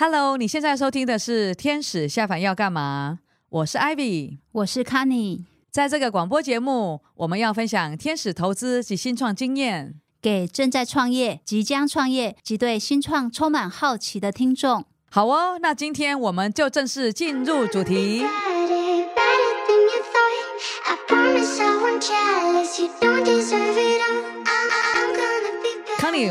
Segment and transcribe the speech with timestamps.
[0.00, 3.18] Hello，你现在收听的是《天使下凡要干嘛》？
[3.48, 5.40] 我是 Ivy，我是 Canny。
[5.72, 14.84] 在这个广播节目，我们要分享天使投资及新创经验，给正在创业、即将创业及对新创充满好奇的听众。
[15.10, 18.24] 好哦，那今天我们就正式进入主题。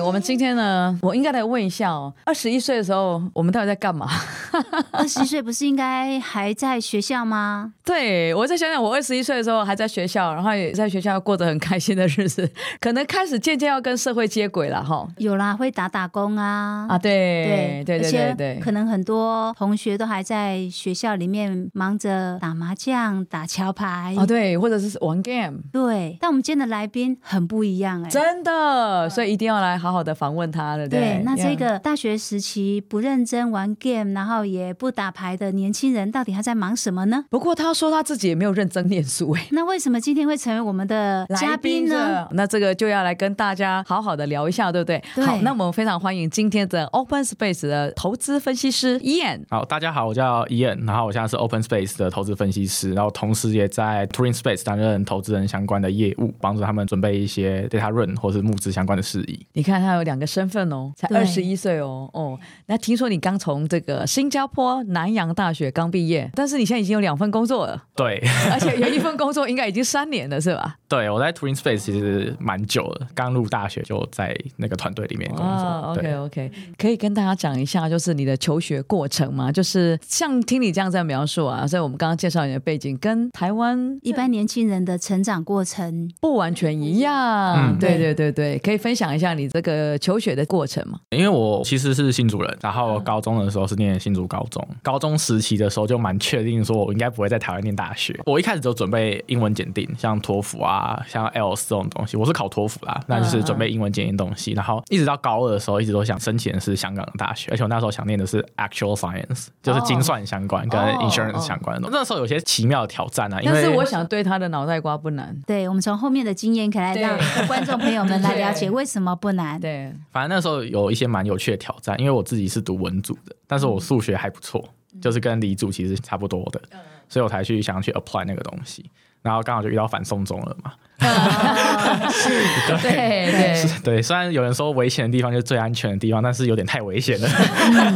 [0.01, 4.09] 我们今天呢，我应该来问一下哦，二十一岁的时候，我们到底在干嘛？
[4.91, 7.73] 二十一岁不是应该还在学校吗？
[7.85, 12.49] 对，我在想想，我二十一岁的时候还在学校，然后也在学校过得很开心的日子，
[12.81, 15.07] 可能开始渐渐要跟社会接轨了哈。
[15.17, 25.59] 有啦，会打打工啊啊，对对对对对，可能很多同学都还在学校里面忙着打麻将、打桥牌啊，对，或者是玩 game。
[25.71, 29.66] 对，但我们今天的来宾很不一样哎，真的，所以一定要来。
[29.75, 31.21] 好好的访问他了，对，对。
[31.25, 37.25] 那这个大学时期不认真玩 game，然后也不打牌的年轻人，到底他在忙什么呢？
[37.31, 42.27] 不过他说他自己也没有认真念书，哎， 那为什么今天会成为我们的嘉宾呢？
[42.33, 45.03] 那这个就要来跟大家好好的聊一下，对不对？
[45.15, 45.25] 对。
[45.25, 49.41] 好，那我们非常欢迎今天的 Open Space 的投资分析师 Ian。
[49.49, 59.56] 好，大家好，我叫 Ian，然后我现在是 Open Space 的投资分析师，然后同时也在 TwinSpace 担任投资人相关的业务，帮助他们准备一些 Data Run 或是募资相关的事宜。
[59.57, 62.39] 你看他有两个身份哦，才二十一岁哦哦。
[62.67, 67.83] 那听说你刚从这个新加坡南洋大学刚毕业，但是你现在已经有两份工作了。
[67.95, 68.21] 对，
[68.53, 70.75] 而且有一份工作应该已经三年了，是吧？
[70.87, 75.45] 对，我在 TwinSpace 其实蛮久了，刚入大学就在那个团队里面工作。
[75.45, 79.51] 哦、OK OK，可以跟大家讲一下，就是你的求学过程吗？
[79.51, 87.71] 就是像听你这样在描述啊，所以我们刚刚介绍你的背景，跟台湾一般年轻人的成长过程不完全一样。
[87.71, 90.99] 嗯，对对对对，可以分享一下你这个求学的过程吗？
[91.09, 98.17] 因为我其实是新竹人，然后高中的时候是念新竹高中，高中时期的时候就蛮确定说我应该不会在台湾念大学。
[98.25, 100.77] 我一开始就准备英文检定，像托福啊。
[100.77, 104.51] 啊，像 IELTS 这种东西，我是考托福啦，那就是准备英文检定东西。
[104.51, 111.89] 然后一直到高二的时候，一直都想申请的是香港的大学，而且我那时候想念的是 Actual Science，就是精算相关跟 Insurance 相关的。
[111.91, 115.35] 那时候有些奇妙的挑战啊，因为但是我想对他的脑袋瓜不难。
[115.47, 119.59] 对，我们从后面的经验可以来让观众朋友们来了解为什么不难。
[119.59, 124.63] 对，反正那时候有一些蛮有趣的挑战，因为我自己是读文组的，但是我数学还不错，
[125.01, 126.61] 就是跟理组其实差不多的，
[127.09, 128.89] 所以我才去想要去 apply 那个东西。
[129.23, 137.95] 然后刚好就遇到反送中了嘛， 对 对对，对，虽然有人说危险的地方就是最安全的地方，但是有点太危险了，嗯、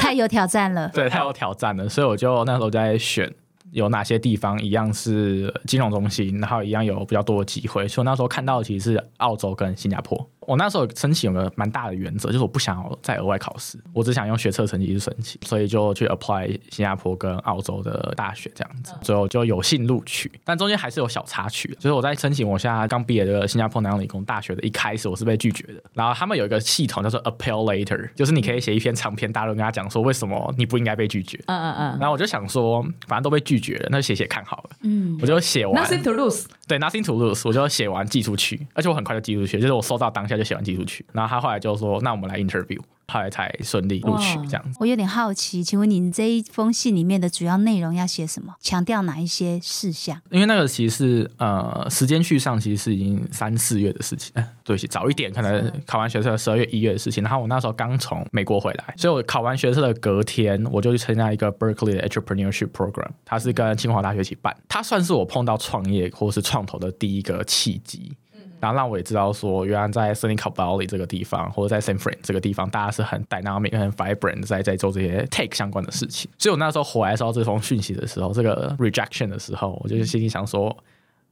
[0.00, 3.30] 太有挑战了， 对，太有挑战了，所以我就那时候在选
[3.72, 10.28] 有哪些地方一样是金融中心，然后一样有比较多的机会，所以那时候看到的其实是澳洲跟新加坡。
[10.46, 20.30] 我那时候申请有个蛮大的原则，就是我不想要再额外考试，我只想用学测成绩去申请，所以就去 apply 新加坡跟澳洲的大学这样子，最后就有幸录取。
[20.44, 25.82] 但中间还是有小插曲，就是我在申请我现在刚毕业的新加坡南洋理工大学的一开始，我是被拒绝的。
[25.94, 31.38] 然后他们有一个系统叫做 appeal letter，就是你可以写一篇长篇大论跟他讲说为什么你不应该被拒绝。
[31.46, 31.98] 嗯嗯嗯。
[31.98, 34.70] 然后我就想说，反正都被拒绝了，那就写写看好了。
[34.82, 35.18] 嗯。
[35.20, 35.84] 我就写完。
[35.84, 36.44] Nothing to lose。
[36.66, 41.04] 对，Nothing to lose，我就写完寄出去，而且我很快就寄出去，就是我收到当下就写完寄出去。
[41.12, 44.78] 然后他后来就说：“那我们来 interview。”后来才顺利录取这样子。
[44.80, 48.54] 我有点好奇，请问您这一封信里面的主要内容要写什么？
[48.58, 50.18] 强调哪一些事项？
[50.30, 54.32] 因为那个其实是呃，时间去上其实是已经三四月的事情。
[54.34, 57.22] 哎，对，早一点可能考完学测十二月一月的事情。
[57.22, 64.56] 然后我那时候刚从美国回来，所以我考完学测的隔天，我就去参加一个 Berkeley 的 Entrepreneurship Program，它是跟清华大学一起办。
[64.68, 68.16] 它算是我碰到创业或是创投的第一个契机。
[68.62, 76.30] 然后让我也知道说，原来在 s i l i c o Valley 这个地方，或者在 San Fran 这个地方，大家是很 dynamic、很 vibrant，在在做这些 take 相关的事情。
[76.38, 80.76] 所以我那时候回来收到这封讯息的时候，这个 rejection 的时候，我就心里想说，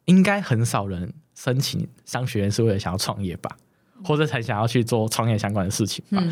[0.06, 3.56] 应该很少人申请商学院是为了想要创业吧。
[4.04, 6.22] 或者才想要去做创业相关的事情吧，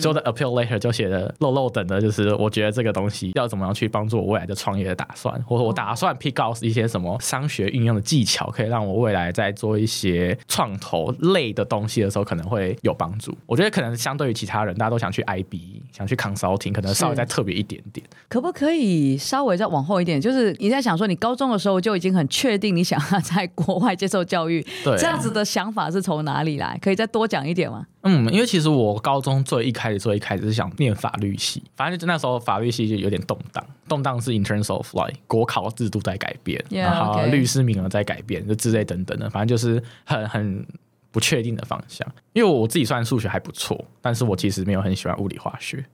[0.00, 13.36] 所以我的 appeal letter 就写的漏漏等的，就是我觉得这个东西要怎么样去帮助我未来的创业的打算，或者我打算 pick out 一些什么商学运用的技巧，可以让我未来在做一些创投类的东西的时候可能会有帮助。
[13.46, 18.06] 我觉得可能相对于其他人，大家都想去 IB，想去 consulting，可能稍微再特别一点点。
[18.28, 20.20] 可不可以稍微再往后一点？
[20.20, 26.78] 就是你在想说，你高中的时候就已经很确定你想要在国外接受教育，对，这样子的想法是从哪里来？
[26.82, 27.86] 可以再多讲一点吗？
[28.02, 40.66] 嗯，因为其实我高中最一开始最一开始是想念法律系，反正就那时候法律系就有点动荡，动荡是 in terms of like 国考制度在改变，yeah, 然后律师名额在改变，就之类等等的，反正就是很很
[41.10, 42.06] 不确定的方向。
[42.32, 45.84] 因为我自己虽然数学还不错，但是我其实没有很喜欢物理化学。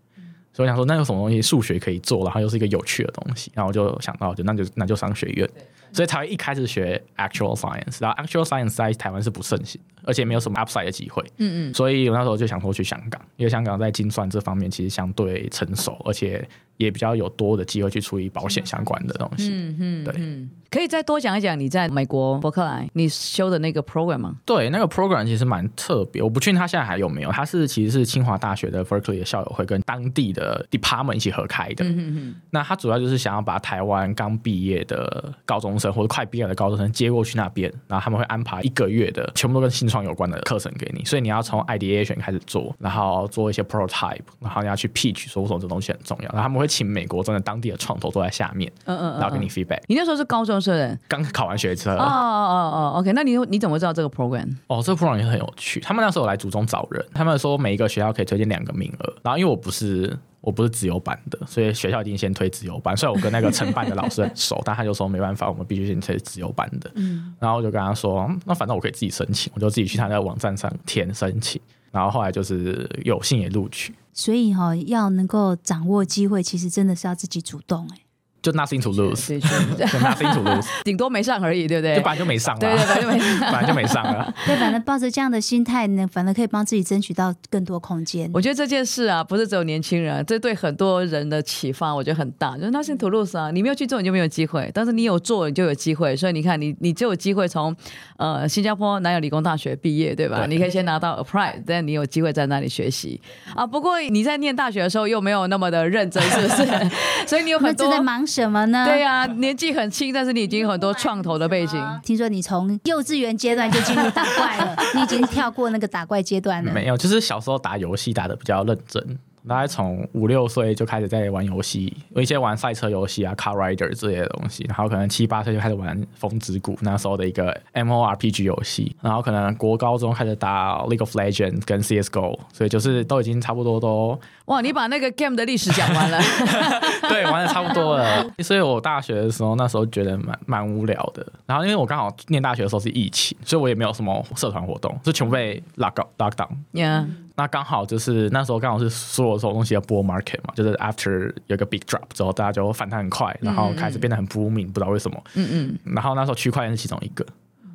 [0.55, 5.49] 所以我想说，那有什么东西数学可以做，然后又是一个有趣的东西，然后我就想到，就那就那就商学院，
[5.93, 11.23] 所以才会一开始学 actual science，然后 actual science 在台湾是不盛行，而且没有什么 upside 的机会。
[11.39, 16.47] 嗯嗯，所以我那时候就想说去香港，因为香港在精算这方面其实相对成熟，而且
[16.83, 19.51] 也比较有多的机会去处理保险相关的东西。
[19.53, 20.49] 嗯嗯，对。
[20.73, 24.37] 可以再多讲一讲你在美国伯克莱你修的那个 program 吗？
[24.47, 27.31] 对，那个 program 其实蛮特别，我不确定他现在还有没有。
[27.31, 31.85] 他是其实是清华大学的 Berkeley 的校友会跟当地的 department 一起合开的。
[31.85, 32.35] 嗯。
[32.49, 49.83] 那他主要就是想要把台湾刚毕业的高中生或者快毕业的高中生接过去那边，然后他们会安排一个月的全部都跟新创有关的课程给你，所以你要从 ideation 开始做，然后做一些 prototype，然后你要去 pitch 说为什么这东西很重要，然后他们会请美国真的当地的创投都在下面，嗯嗯，然后给你 feedback。
[49.87, 51.43] 你那时候是高中生，刚考。
[51.43, 54.49] 完学车哦哦哦，OK，那你你怎么知道这个 program？
[54.69, 55.81] 哦，这个 program 也很有趣。
[55.81, 59.15] 他们那时候来竹中找人，他们说每一个学校可以推荐两个名额。
[59.23, 62.95] 然后因为我不是我不是自由班的，所以学校一定先推自由班。
[62.97, 66.91] 虽然我跟那个承办的老师很熟，但他就说没办法，我们必须先推自由班的。
[66.95, 71.61] 嗯，然后我就跟他说，那反正我可以自己申请，我就自己去他那个网站上填申请。
[71.93, 73.95] 然后后来就是有幸也录取。
[74.13, 78.02] 所以哈、哦，要能够掌握机会，其实真的是要自己主动哎。
[78.43, 79.29] 就 nothing to lose，
[79.77, 81.97] 对，nothing to lose， 顶多没上而已，对不对？
[81.97, 84.35] 就本来就没上了，对对，本来就没上，本来就没上了。
[84.45, 88.29] 对，反正抱着这样的心态呢，反正可以帮自己争取到更多空间。
[88.35, 92.57] 我觉得这件事啊，不是只有年轻人，这对很多人的启发，我觉得很大。
[92.57, 96.17] 就是 nothing to lose 啊，你没有去做，你就没有机会；但是你有做，你就有机会。
[96.17, 97.75] 所以你看，你你就有机会从
[98.17, 100.39] 呃新加坡南洋理工大学毕业，对吧？
[100.39, 103.21] 对，你可以先拿到 applied，但你有机会在那里学习
[103.55, 103.65] 啊。
[103.67, 106.91] 不过你在念大学的时候又没有那么的认真，是不是？
[107.27, 108.87] 所以你有很多在忙什么呢？
[108.87, 109.13] 对呀。
[109.13, 111.79] 啊，年纪很轻，但是你已经有很多创投的背景。
[112.03, 116.73] 听说你从幼稚园阶段就进入打怪了，你已经跳过那个打怪阶段了。
[116.73, 119.19] 没有，就是小时候打游戏打的比较认真。
[119.49, 136.19] 大概从五六岁就开始在玩游戏，有一些玩赛车游戏啊，Car Rider 这些东西，然后可能七八岁就开始玩《风之谷》那时候的一个 MORPG 游戏，然后可能国高中开始打 League of Legends 跟 CSGO，所以就是都已经差不多都哇，你把那个 game 的历史讲完了，
[137.09, 138.25] 对，玩的差不多了。
[138.41, 146.49] 所以我大学的时候那时候觉得蛮蛮无聊的，然后因为我刚好念大学的时候是疫情，所以我也没有什么社团活动，就全部被 lock lock down。
[146.73, 147.07] Yeah.
[147.43, 155.21] 那刚好就是那时候刚好是所有所有东西的 bull market 嘛，就是 after 有个 big drop 之后，大家就反弹很快，然后开始变得很 booming，不知道为什么。
[155.35, 155.79] 嗯嗯。
[155.93, 157.27] 然后那时候区块链是其中一个，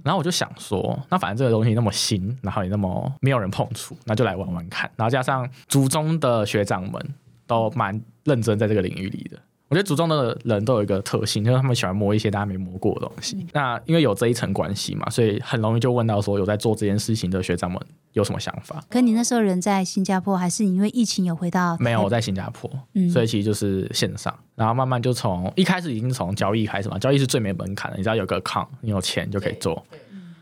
[0.03, 4.89] 然后我就想说，那反正这个东西那么新，然后也那么没有人碰触，那就来玩玩看。
[4.95, 7.13] 然后加上竹中的学长们
[7.45, 9.37] 都蛮认真在这个领域里的。
[9.69, 13.35] 我觉得组装的人都有一个特性，就是他们喜欢摸一些大家没摸过的东西。
[13.37, 17.79] 嗯、那因为有这一层关系嘛，所以很容易就问到说，有在做这件事情的学长们
[18.13, 18.81] 有什么想法？
[18.89, 21.75] 可你那时候人在新加坡，还是因为疫情有回到？
[21.79, 29.85] 没有，我在新加坡，嗯、所以其实就是线上，然后慢慢就从一开始已经从交易开始嘛，交易是最没门槛的，你只要有个 account，你有钱就可以做。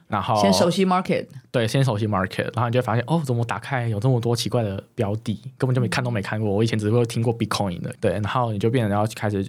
[0.08, 6.52] 然后先熟悉 market，对，先熟悉 market，然后你就会发现哦，怎么打开有这么多奇怪的标的，根本就没看都没看过。
[6.52, 9.48] 我以前只会听过 Bitcoin 的，对，然后你就变成要开始。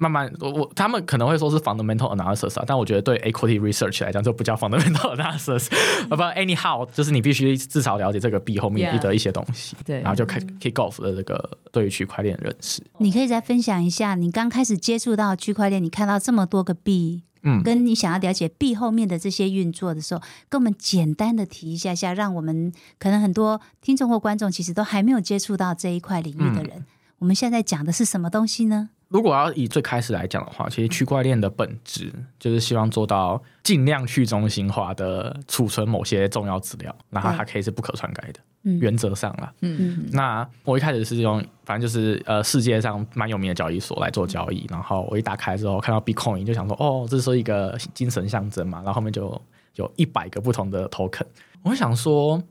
[0.00, 5.68] 慢慢，我我他们可能会说是 fundamental analysis 啊，但我觉得对 equity research 来讲就不叫 fundamental analysis，
[6.08, 12.80] 不 anyhow，就是你必须至少了解这个币后面的一些东西，yeah, 对，然后就开 kick off 的这个对于区块链认识。
[12.98, 26.86] 你可以再分享一下，你刚开始接触到区块链，你看到这么多个币，嗯，跟你想要了解币后面的这些运作的时候，跟我们简单的提一下下，让我们可能很多听众或观众其实都还没有接触到这一块领域的人，嗯、
[27.18, 28.90] 我们现在讲的是什么东西呢？
[29.08, 39.50] 如果要以最开始来讲的话，其实区块链的本质就是希望做到尽量去中心化的储存某些重要资料，然后它可以是不可篡改的，嗯、原则上啦。
[39.62, 40.08] 嗯嗯。
[40.12, 49.40] 那我一开始是用，反正就是呃世界上蛮有名的交易所来做交易，然后我一打开之后看到 Bitcoin 就想说，哦，这是一个精神象征嘛，然后后面就
[49.76, 51.26] 有一百个不同的 token，
[51.62, 52.42] 我想说。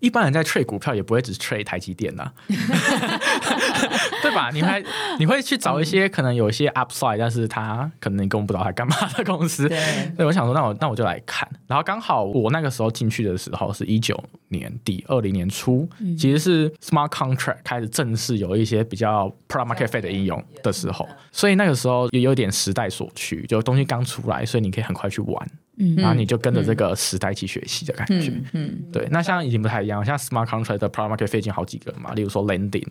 [0.00, 2.32] 一般人在 trade 股票也不会只 trade 台积电呐、啊，
[4.22, 4.50] 对吧？
[4.52, 4.82] 你还
[5.18, 9.68] 你会去找一些可能有一些 upside，但是他可能你根本不知道他干嘛的公司。
[9.68, 9.78] 对，
[10.16, 11.48] 所以我想说，那我那我就来看。
[11.66, 25.48] 然后刚好我那个时候进去的时候是一九年底二零年初，嗯、其实是 smart contract 开始正式有一些比较 product market fit 的应用的时候，所以那个时候也有点时代所趋，就东西刚出来，所以你可以很快去玩。
[25.78, 28.30] 嗯，然后你就跟着这个时代一起学习的感觉。
[28.30, 29.06] 嗯，嗯对。
[29.10, 32.86] 那像已经不太一样，像 smart contract 的 product market fit 已经好几个嘛，例如说 lending，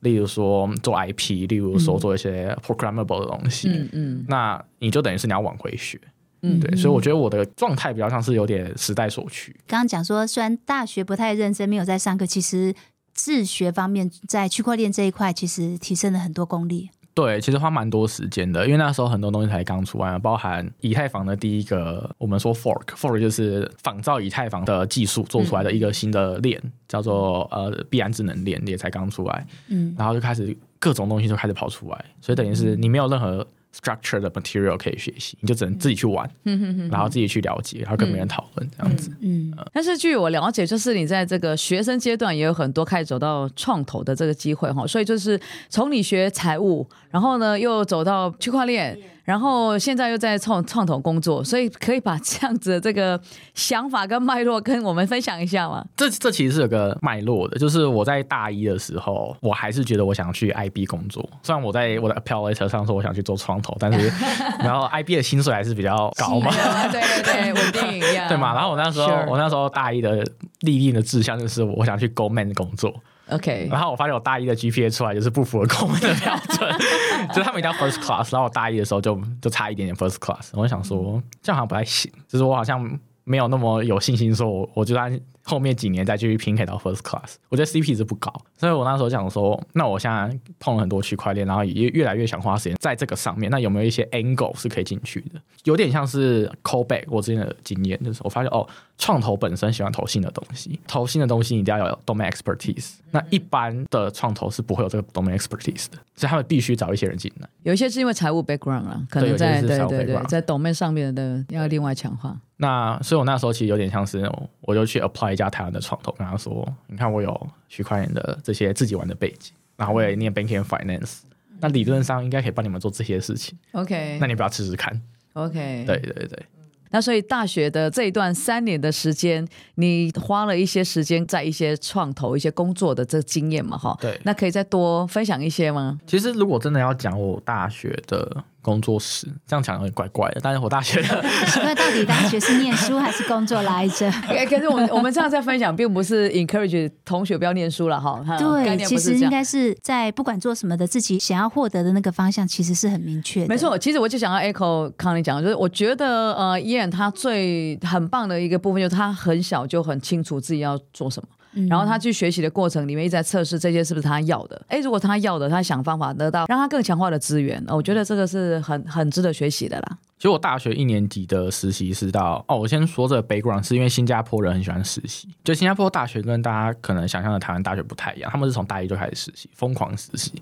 [0.00, 3.68] 例如说做 IP，例如说做一些 programmable 的东西。
[3.68, 4.24] 嗯嗯。
[4.28, 6.00] 那你就等于是你要往回学。
[6.42, 6.76] 嗯，对。
[6.76, 9.54] 所以我觉得我的状态比较像是有点时代所趋。
[9.66, 12.74] 刚刚讲说，虽然大学不太认真，没有在上课，其实
[13.14, 16.90] 自学方面，在区块链这一块，其实提升了很多功力。
[17.16, 29.46] 对，其实花蛮多时间的，因为那时候很多东西才刚出来，包含以太坊的第一个，我们说 fork，fork 就是仿造以太坊的技术做出来的一个新的链，嗯、叫做呃币安智能链，也才刚出来。
[29.68, 33.46] 嗯，然后就开始各种东西就开始跑出来，所以等于是你没有任何。
[33.74, 39.10] Structure 的 material 可以学习，你就只能自己去玩，嗯、然后自己去了解，然后跟别人讨论这样子。
[39.20, 48.98] 嗯，嗯，但是据我了解，就是你在这个学生阶段也有很多开始走到创投的这个机会哈，所以就是从你学财务，然后呢又走到区块链。
[49.26, 53.20] 然后现在又在创创投工作，所以可以把这样子的这个
[53.54, 55.84] 想法跟脉络跟我们分享一下吗？
[55.96, 61.28] 这这其实是有个脉络的，就是我在大一的时候，我还是觉得我想去 IB 工作。
[61.42, 64.10] 虽然我在我的 letter 上说我想去做创投，但是
[64.60, 66.50] 然后 IB 的薪水还是比较高嘛，
[66.92, 68.54] 对对对，稳定一样， 对嘛？
[68.54, 70.24] 然后我那时候.我那时候大一的
[70.60, 72.94] 立定的志向就是我想去 Goldman 工作。
[73.30, 76.78] OK，然后我发现我大一的 GPA 出来就是不符合 Goldman 的标准，
[77.30, 95.40] 就是他们一定要 First Class，然后我大一的时候就就差一点点 First Class，我就想说这样好像不太行，就是我好像没有那么有信心说我我就按后面几年再继续拼可以到 First Class，我觉得 CP 值不高，所以我那时候想说，那我现在碰了很多区块链，然后也越来越想花时间在这个上面，那有没有一些 angle 是可以进去的？
[95.62, 98.66] 有点像是 callback 我之前的经验，就是我发现哦，
[98.98, 107.48] 创投本身喜欢投新的东西，投新的东西你一定要有 domain expertise，那一般的创投是不会有这个 domain expertise 的，所以他们必须找一些人进来。
[107.62, 112.36] 有一些是因为财务 background 啊，可能在对对对，在 domain 上面的要另外强化。
[112.58, 114.26] 那所以，我那时候其实有点像是，
[114.62, 121.18] 我就去 apply 一家台湾的创投，跟他说：“你看，我有区块链的这些自己玩的背景，然后我也念 banking finance，
[121.60, 123.58] 那理论上应该可以帮你们做这些事情。
[123.72, 124.98] OK，那你不要试试看
[125.34, 126.46] ？OK，对对对。
[126.90, 133.76] 那所以大学的这一段三年的时间，你花了一些时间在一些创投、一些工作的这个经验嘛？
[133.76, 135.98] 哈，对，那可以再多分享一些吗？
[136.06, 138.44] 其实，如果真的要讲我大学的。
[138.66, 141.24] 工作室这样讲有点怪怪的，但是我大学的，
[141.62, 144.10] 那到底大学是念书还是工作来着？
[144.50, 148.20] 可是我们我们这样在分享，并不是 encourage 同学不要念书了哈。
[148.36, 153.46] 对，其实应该是在不管做什么的，自己想要获得的那个方向，其实是很明确的。
[153.46, 161.28] 没错，其实我就想要 echo 康妮讲的，就是我觉得呃，Ian 他最很棒的一个部分，就是他很小就很清楚自己要做什么。
[161.68, 164.60] 然后他去学习的过程里面一直在测试这些是不是他要的。
[164.68, 169.98] 哎，如果他要的，他想方法得到让他更强化的资源，我觉得这个是很很值得学习的啦。
[170.18, 180.32] 其实我大学一年级的实习是到哦，我先说这个 background 是因为新加坡人很喜欢实习，就新加坡大学跟大家可能想象的台湾大学不太一样，他们是从大一就开始实习，疯狂实习。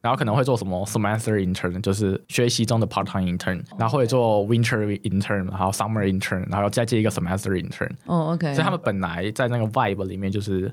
[0.00, 7.90] 然后可能会做什么 semester intern，就是学习中的 part time intern，然后会做 winter intern，然后 summer intern，然后再接一个 semester intern。
[8.06, 8.54] 哦，OK。
[8.54, 10.72] 所以他们本来在那个 vibe 里面就是，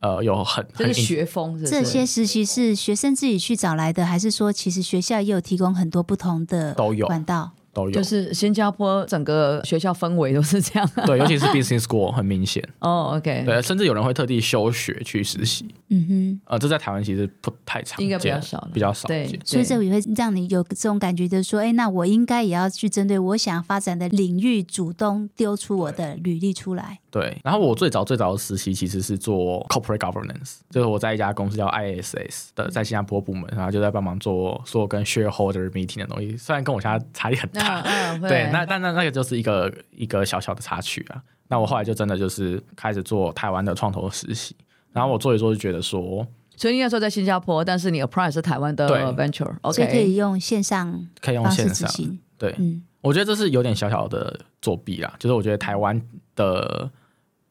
[0.00, 7.50] 呃，有很这是学风是是，这些实习是学生自己去找来的，还是说其实学校也有提供很多不同的都有管道？
[7.74, 10.90] 都有，就是新加坡整个学校氛围都是这样。
[11.04, 12.62] 对，尤其是 business school 很明显。
[12.78, 13.42] 哦、oh,，OK。
[13.44, 15.66] 对，甚至有人会特地休学去实习。
[15.90, 16.40] 嗯哼。
[16.46, 19.08] 呃，这在台湾其实不太常见，应该比较少，比较少。
[19.08, 27.00] 对，所以这也会让你有这种感觉，就是说，哎，那我应该也要去针对我想发展的领域，主动丢出我的履历出来。
[27.14, 27.40] 对。
[27.44, 37.82] 然后我最早最早的实习其实是做 corporate governance，就是我在一家公司叫 ISS 的，在新加坡部门，然后就在帮忙做做跟 shareholder meeting 的东西，虽然跟我现在差异很大。
[38.28, 38.50] 对。
[38.52, 41.22] 那但那那个就是一个一个小小的插曲啊。
[41.46, 44.56] 那我后来就真的就是开始做台湾的创投实习，
[44.90, 51.88] 然后我做一做就觉得说，所以那时候在新加坡，但是你 apply 是台湾的 venture，OK，所以可以用线上，可以用线上。
[52.36, 56.02] 对，嗯，我觉得这是有点小小的作弊啦，就是我觉得台湾
[56.34, 56.90] 的。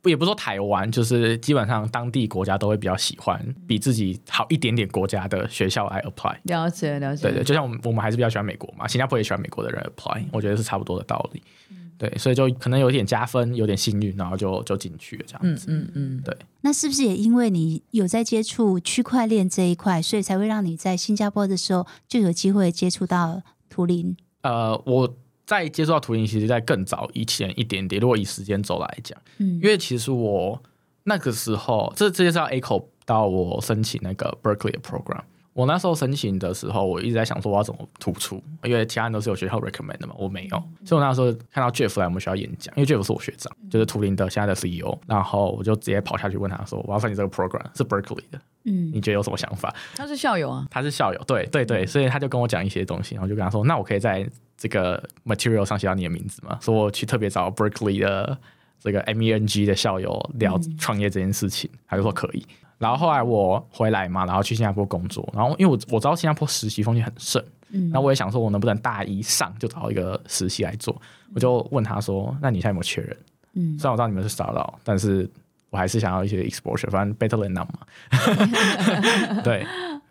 [0.03, 6.35] 不，也不说台湾，就是基本上当地国家都会比较喜欢比自己好一点点国家的学校来 apply。
[6.43, 7.23] 了解，了解。
[7.23, 11.41] 对对，就像我们我们还是比较喜欢美国嘛，新加坡也喜欢美国的人 apply，我觉得是差不多的道理。
[11.69, 15.67] 嗯、对，所以就可能有点加分，有点幸运，然后就就进去了这样子。
[15.69, 16.35] 嗯嗯嗯，对。
[16.59, 24.17] 那是不是也因为你有在接触区块链这一块，所以才会让你在新加坡的时候就有机会接触到图灵？
[24.41, 25.15] 呃，我。
[25.45, 27.99] 在接触到图灵，其实在更早以前一点点。
[27.99, 30.61] 如果以时间轴来讲，嗯，因为其实我
[31.03, 35.21] 那个时候，这这些是要 echo 到我申请那个 Berkeley 的 program。
[35.53, 40.63] 我那时候申请的时候，我一直在想说我要怎么突出，因为其他人都是有学校 recommend 的嘛，我没有。
[40.85, 49.73] 所以我那时候看到 Jeff 来我们学校演讲，因为 Jeff 是我学长，就是图灵的现在的 CEO，然后我就直接跑下去问他说，我要申请这个 program 是 Berkeley 的，嗯，你觉得有什么想法？
[49.95, 54.27] 他是校友啊，他是校友，对对对，所以他就跟我讲一些东西，然后就跟他说，那我可以在。
[54.55, 56.57] 这个 material 上写到你的名字嘛？
[56.61, 58.37] 说我去特别找 Berkeley 的
[58.79, 62.45] 这个 MENG 的校友聊创业这件事情，嗯、他就说可以。
[62.83, 71.01] 然后后来我回来嘛，然后去新加坡工作，然后因为我我知道新加坡实习风气很盛，嗯，那我也想说，我能不能大一上就找一个实习来做？
[71.33, 73.17] 我就问他说：“那你现在有没有缺人？”
[73.55, 75.29] 嗯，虽然我知道你们是 startup，但是
[75.69, 79.39] 我还是想要一些 exposure，反正 better than none 嘛。
[79.43, 79.65] 对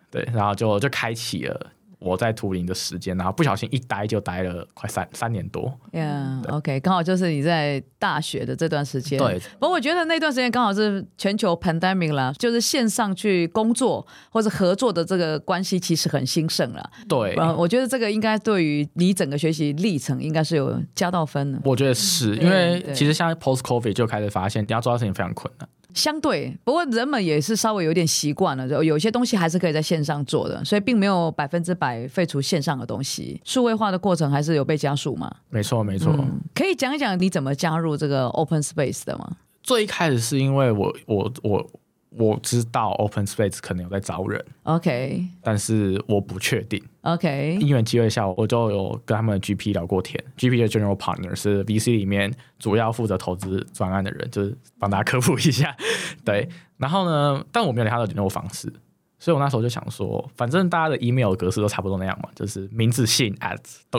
[0.09, 1.71] 对，然后就就开启了。
[2.03, 5.71] 我在图灵的时间，然后不小心一待就待了快三三年多。
[5.91, 9.17] Yeah, OK，刚好就是你在大学的这段时间。
[9.17, 16.91] 对，不过我觉得那段时间刚好是全球 pandemic 了，就是线上去工作或者合作的这个关系其实很兴盛了。
[17.07, 21.59] 对，我觉得这个应该对于你整个学习历程应该是有加到分的。
[21.63, 25.69] 我觉得是因为其实现在 post COVID 就开始发现，你要做到事情非常困难。
[25.93, 33.39] 相对，不过人们也是稍微有点习惯了，就有些东西还是可以在线上做的，所以并没有百分之百废除线上的东西。
[33.43, 35.33] 数位化的过程还是有被加速嘛？
[35.49, 36.13] 没错，没错。
[36.17, 39.37] 嗯，可以讲一讲你怎么加入这个 Open Space 的吗？
[39.61, 41.69] 最一开始是因为我，我，我。
[42.17, 47.57] 我知道 Open Space 可能有在招人，OK，但是我不确定，OK。
[47.59, 55.75] 因缘机会下，我就有跟他们的 GP 聊过天，GP 的 General Partner 是 VC 里面主要负责投资专案的人，就是帮大家科普一下，
[56.23, 56.47] 对。
[56.77, 58.71] 然后呢，但我没有他的联络方式，
[59.17, 63.57] 所以我那时候就想说，反正大家的 email 格式都差不多那样嘛，就是名字姓 at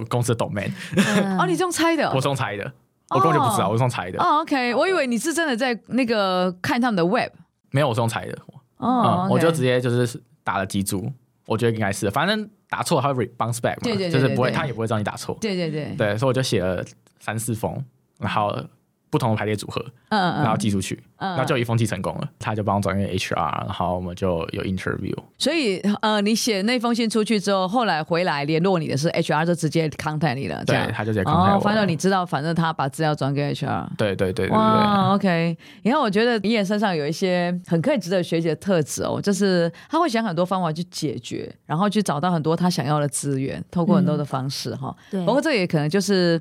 [0.08, 0.70] 公司 domain。
[1.38, 2.08] 哦，你这样猜的？
[2.14, 2.72] 我这样猜的，
[3.10, 4.22] 我根本就不知道，我这样猜的。
[4.22, 7.30] 哦，OK，我以为你是真的在那个看他们的 web。
[7.74, 8.38] 没有，我是用猜的。
[8.76, 11.10] 哦、oh, 我就直接就是打了几组，
[11.46, 15.36] 我觉得应该是，反正打错他会 bounce back 嘛，对对对对对，就是不会，他也不会知道你打错。
[15.40, 16.84] 对对对，对，所以我就写了
[17.18, 17.84] 三四封，
[18.18, 18.64] 然后。
[19.14, 25.16] 不同的排列组合，嗯嗯，然后寄出去，嗯，然后就一封寄成功了，他就帮我转给 HR，然后我们就有 interview。
[25.38, 31.60] 所以，呃，你写那封信出去之后，后来回来联络你的是 HR，就直接 contact 你了，对，他就直接 contact 我。
[31.60, 33.86] 反正你知道，反正他把资料转给 HR。
[33.96, 34.56] 对对对对对
[35.12, 35.56] ，OK。
[35.84, 44.92] 然后我觉得你也身上有一些很可以值得学习的特质哦，就是他会想很多方法去解决，然后去找到很多他想要的资源，透过很多的方式哈。
[45.10, 45.24] 对。
[45.24, 46.40] 不过这也可能就是。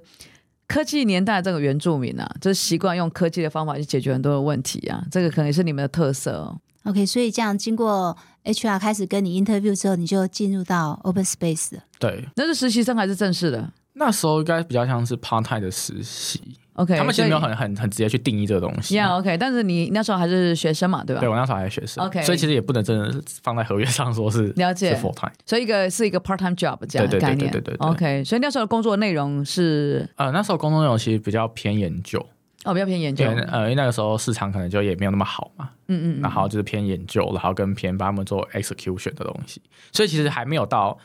[0.67, 6.57] 科技年代这个原住民啊，就是习惯用科技的方法去解决很多的问题啊，这个可能是你们的特色哦。
[6.83, 11.83] OK，所以这样经过 HR 开始跟你 interview 之后，你就进入到 Open Space 了。
[11.99, 13.71] 对，那是实习生还是正式的？
[13.93, 16.41] 那时候应该比较像是 part time 的实习。
[16.73, 18.97] OK，他们其实没有很很很直接去定义这个东西。
[18.97, 21.19] Yeah，OK，但是你那时候还是学生嘛，对吧？
[21.19, 22.03] 对，我那时候还是学生。
[22.03, 27.51] OK，所以其实也不能真的放在合约上说是了解是 full time，所以一个是一个 part time job 这样的概念。
[27.51, 27.87] 对对对对对，对，对。
[27.87, 32.19] OK，所以那时候的工作内容是呃，那时候工作内容其实比较偏研究。
[32.63, 33.25] 哦，比较偏研究。
[33.25, 35.69] 呃，因为那个时候市场可能就也没有那么好嘛。
[35.89, 36.21] 嗯嗯。
[36.21, 40.97] 然后就是偏研究，然后跟偏帮他们做 execution 的东西，所以其实还没有到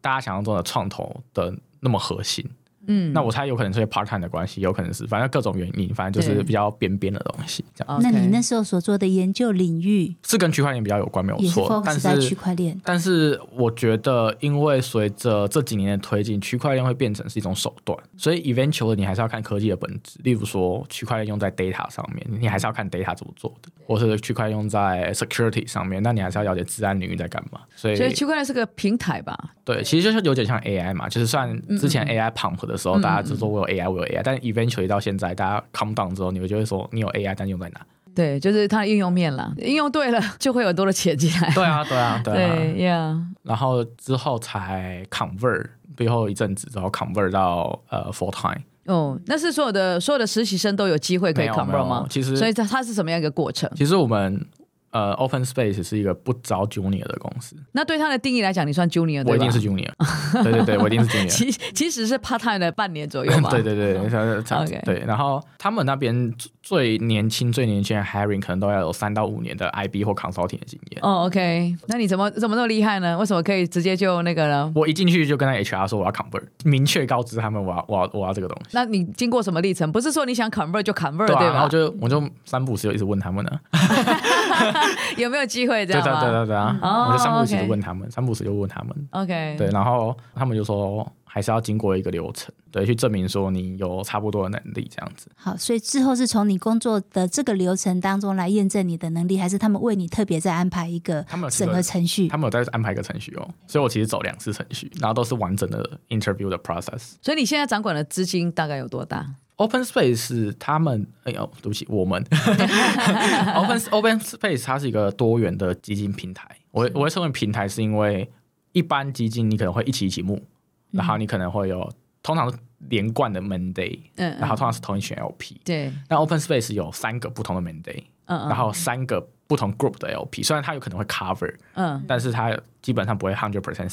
[0.00, 2.48] 大家想象中的创投的那么核心。
[2.90, 8.00] 嗯，那我猜有可能是 part time 的关系，有可能是反正各种原因，反正就是比较边边的东西这样。
[8.02, 11.80] 那你那时候所做的研究领域是跟区块链比较有关，没有错。
[11.86, 20.18] 但是区块链，但是我觉得，因为随着这几年的推进，区块链会变成是一种手段，所以 eventually 你还是要看科技的本质。
[20.24, 27.60] 例如说，区块链用在 data 上面，你还是要看 data 怎么做的；或是区块链用在 security 上面，那你还是要了解资安领域在干嘛。
[27.76, 29.54] 所以，所以区块链是个平台吧？
[29.64, 37.80] 对，其实就是有点像 AI 嘛，就是算之前 AI pump 的时候，大家就说我有 AI，我有 AI，但 eventually 到现在，大家 calm down 之后，你们就会说你有 AI，但用在哪？
[38.12, 41.52] 对，就是它的应用面了，应用对了，就会有多的钱进来。
[41.54, 42.56] 对啊，对啊， 对啊。
[42.56, 43.20] 对呀。
[43.42, 45.66] 然后之后才 convert，
[45.96, 48.64] 最后一阵子之后 convert 到呃 full time。
[48.86, 52.06] 哦，那是所有的所有的实习生都有机会可以 convert 吗？
[52.10, 53.70] 其实，所以它它是什么样一个过程？
[53.76, 54.44] 其实我们。
[54.90, 57.54] 呃，Open Space 是一个不招 Junior 的公司。
[57.72, 59.30] 那对他的定义来讲，你算 Junior 对吧？
[59.30, 60.42] 我一定是 Junior。
[60.42, 61.28] 对对对，我一定是 Junior。
[61.30, 63.48] 其其实是 Part Time 的半年左右嘛。
[63.54, 64.82] 对对对，OK。
[64.84, 71.00] 对，然后他们那边最年轻、最年轻的 Hiring 可能都要有三到五年的 IB 或 Consulting 的经验。
[71.02, 71.76] 哦，OK。
[71.86, 73.16] 那你怎么怎么那么厉害呢？
[73.18, 74.72] 为什么可以直接就那个呢？
[74.74, 78.70] 我一进去就跟他 HR 说我要 Convert，明确告知他们我要我要我要这个东西。
[78.72, 79.90] 那你经过什么历程？
[79.92, 81.44] 不是说你想 Convert 就 Convert 对吧？
[81.44, 83.50] 然后就我就三不五时就一直问他们呢。
[85.16, 86.02] 有没有机会这样？
[86.02, 87.06] 对对对对对啊！
[87.08, 89.08] 我就三不五时就问他们，哦、三不五时就问他们。
[89.10, 95.30] OK，对，然后他们就说还是要经过一个流程，对，去证明说你有差不多的能力这样子。
[95.36, 102.28] 好，所以之后是从你工作的这个流程当中来验证你的能力，还是他们为你特别再安排一个审核程序？
[102.28, 107.12] 他们有在安排一个程序哦，所以我其实走两次程序，然后都是完整的 interview 的 process。
[107.22, 109.24] 所以你现在掌管的资金大概有多大
[109.60, 112.24] ？Open Space 是他们，哎呦，对不起，我们。
[113.54, 116.48] Open Open Space 它是一个多元的基金平台。
[116.70, 118.26] 我我会称为平台，是因为
[118.72, 120.44] 一般基金你可能会一起一起募，嗯、
[120.92, 121.92] 然后你可能会有
[122.22, 122.50] 通常
[122.88, 125.92] 连贯的 Monday，嗯嗯，然后通常是同一群 LP，对。
[126.08, 133.90] 那 Open Space 有三个不同的 Monday，嗯嗯，然后三个不同 group 的 LP，虽然它有可能会 cover，嗯，但是它基本上不会 hundred percent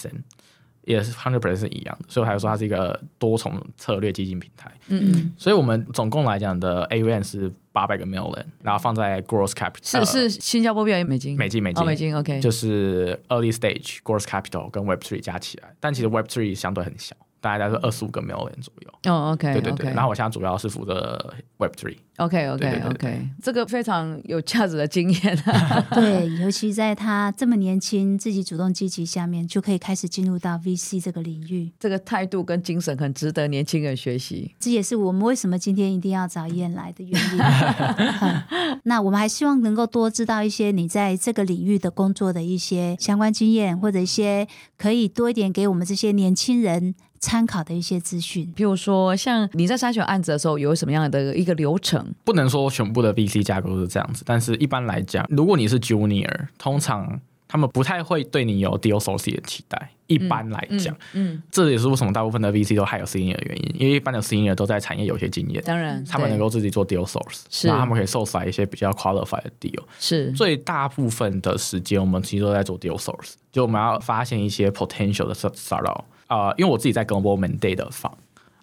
[0.87, 4.71] 也是 hundred percent 是一样的，所以我还说它是一个多重策略基金平台。
[4.87, 11.37] 嗯嗯，所以我们总共来讲的 AUM 是八百个 million，然后放在 growth capital 是是新加坡币还是美金？
[11.37, 17.15] 美金美金、哦、美金 OK，就是 early stage growth capital 跟 Web three 加起来，但其实 Web three 相对很小。
[17.39, 19.13] 大概在是二十五个 million 左右。
[19.13, 19.85] 哦，OK，对对对。
[19.85, 19.93] Okay.
[19.93, 21.97] 然后我现在主要是负责 Web Three。
[22.17, 25.37] OK，OK，OK，这个非常有价值的经验。
[25.93, 31.71] 对，尤其在他这么年轻、自己主动积极下面，就可以开始进入到 VC 这个领域。
[31.79, 34.55] 这个态度跟精神很值得年轻人学习。
[34.59, 37.37] 这也是我们为什么今天一定要找燕来的原因。
[38.85, 46.95] 那我们还希望能够多知道一些你在这个领域的工作的一些相关经验，或者一些可以多一点给我们这些年轻人。
[47.19, 52.06] 参考的一些资讯，比如说像你在筛选案子的时候，有什么样的一个流程？
[52.23, 59.91] 不能说全部的 VC 架构是这样子，但是一般来讲，如果你是 Junior，通常他们不太会对你有 Deal Sourcing 的期待。
[60.07, 70.31] 一般来讲，嗯，嗯，这也是为什么大部分的 VC 都还有 Senior 的原因，因为一般的 Senior 都在产业有些经验，当然他们能够自己做 Deal Source，是，然后他们可以 source 一些比较 qualified 的 Deal，是。
[70.31, 76.05] 最大部分的时间，我们其实都在做 Deal Source，就我们要发现一些 potential 的 startup。
[76.27, 78.17] 啊、呃，因为我自己在 Global Mandate 的方，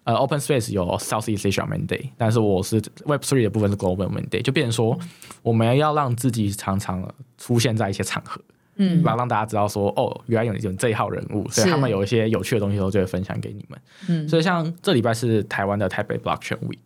[0.05, 4.97] 呃，Open Space 有 Southeast Asia Mandate，但是我是 Web Three 的部分是 Global Mandate，就变成说
[5.41, 7.05] 我们要让自己常常
[7.37, 8.39] 出现在一些场合，
[8.77, 16.77] 嗯，然后让大家知道说，哦，原来有有这一号人物，所以他们有一些有趣的东西都就会分享给你们，嗯，所以像这礼拜是台湾的台北 Blockchain Week，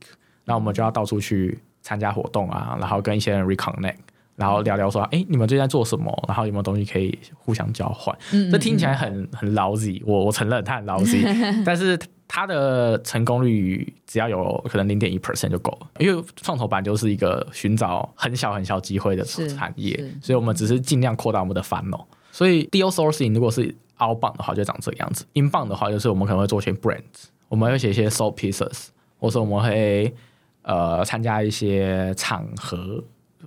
[0.46, 3.96] 那我们就要到处去参加活动啊，然后跟一些人 reconnect。
[4.38, 6.10] 然后聊聊说，哎，你们最近在做什么？
[6.26, 8.18] 然后有没有东西可以互相交换？
[8.32, 11.26] 嗯、这听起来很很 lousy，我我承认它很 lousy，
[11.66, 12.00] 但是
[12.32, 15.88] 它的成功率只要有可能零点一 percent 就够了。
[15.98, 22.06] 因为创投板就是一个寻找很小很小机会的产业，所以我们只是尽量扩大我们的 funnel。
[22.32, 30.14] 所以 deal sourcing 如果是 outbound 的话，就长这个样子；inbound 的话，就是我们可能会做一些 brands，我们会写一些 soft pieces，或是我们会
[30.62, 33.04] 呃参加一些场合，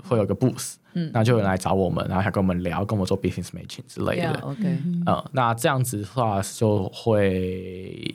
[0.08, 0.74] 会有个 booth。
[0.94, 4.34] 嗯，那就有人来找我们，然后想跟我们聊，跟我们做 business matching 之类的。
[4.34, 8.14] Yeah, OK，嗯，那这样子的话就会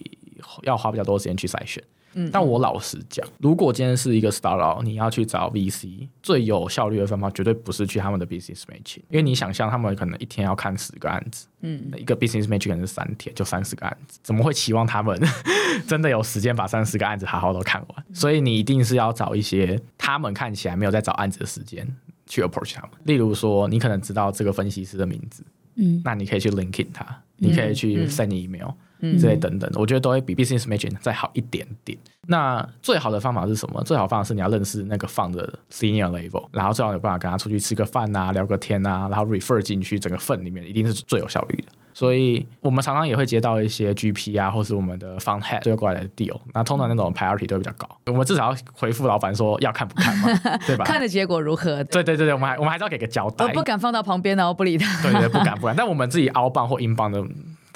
[0.64, 1.84] 要花比较多时间去筛选。
[2.14, 15.20] 嗯，但我老实讲，如果今天是一个 startup，你要去找 VC，最有效率的方法绝对不是去他们的 business matching，因为你想象他们可能一天要看十个案子，嗯，一个 business matching 可能是三天就三十个案子，怎么会期望他们
[15.86, 18.06] 真的有时间把三十个案子好好都看完？
[18.14, 21.88] 所以你一定是要找一些他们看起来没有在找案子的时间。
[22.30, 25.46] 去 approach 他们，例如说，你可能知道这个分析师的名字，
[25.76, 31.98] 嗯，那你可以去 LinkedIn 他，嗯、你可以去 send email，嗯，这些等等，我觉得都会比 business matching 再好一点点。
[32.28, 33.82] 那最好的方法是什么？
[33.84, 41.68] 最好的方法是你要认识那个 fund 的 senior level，然后最好有办法跟他出去吃个饭啊，聊个天啊，然后 refer 进去整个 fund 里面，一定是最有效率的。
[41.94, 47.90] 所以我们常常也会接到一些 GP 啊，或是我们的 fund head 追过来的 deal，那通常那种 priority 都会比较高。
[48.06, 50.28] 我们至少要回复老板说要看不看嘛，
[50.68, 50.86] 对吧？
[50.86, 51.84] 看的结果如何？
[51.86, 53.46] 对对对对，我们还我们还是要给个交代。
[53.46, 55.02] 我不敢放到旁边，然后不理他。
[55.02, 55.76] 对对，不敢不敢。
[55.76, 57.24] 但我们自己 outbound 或 inbound 的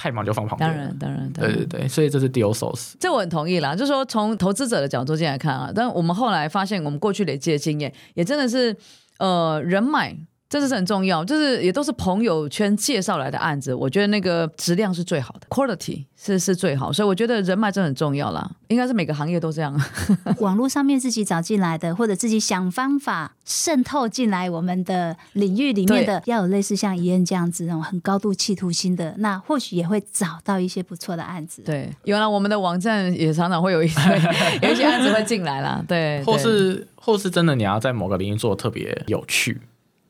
[0.02, 0.68] 太忙就放旁边。
[0.72, 1.32] 当然当然。
[1.34, 2.94] 对对对，所以这是 deal source。
[3.00, 8.76] 这我很同意啦，就是说从投资者的角度进来看啊，但我们后来发现，我们过去累积的经验也真的是
[9.20, 10.18] 呃人脉。
[10.60, 19.82] 这是很重要，就是也都是朋友圈介绍来的案子，我觉得那个质量是最好的，quality 是是最好，所以我觉得人脉真的很重要啦，应该是每个行业都这样。
[20.40, 31.62] 网络上面自己找进来的，或者自己想方法渗透进来我们的领域里面的，要有类似像怡恩这样子那种很高度企图心的，那或许也会找到一些不错的案子。
[31.62, 34.00] 对，原来我们的网站也常常会有一些
[34.62, 39.62] 有一些案子会进来啦，对，或是或是真的你要在某个领域做得特别有趣。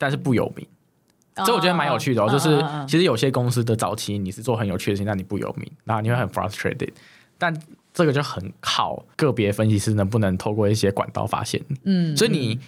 [0.02, 0.68] 但是不有名，
[1.46, 2.28] 所以我觉得蛮有趣的哦。
[2.28, 6.90] 就是其实有些公司的早期你是做很有趣的事情，但你不有名，然后你会很 frustrated。
[7.38, 7.56] 但
[7.94, 11.78] 这个就很靠个别分析师能不能透过一些管道发现你。
[11.84, 12.60] 嗯，所以你。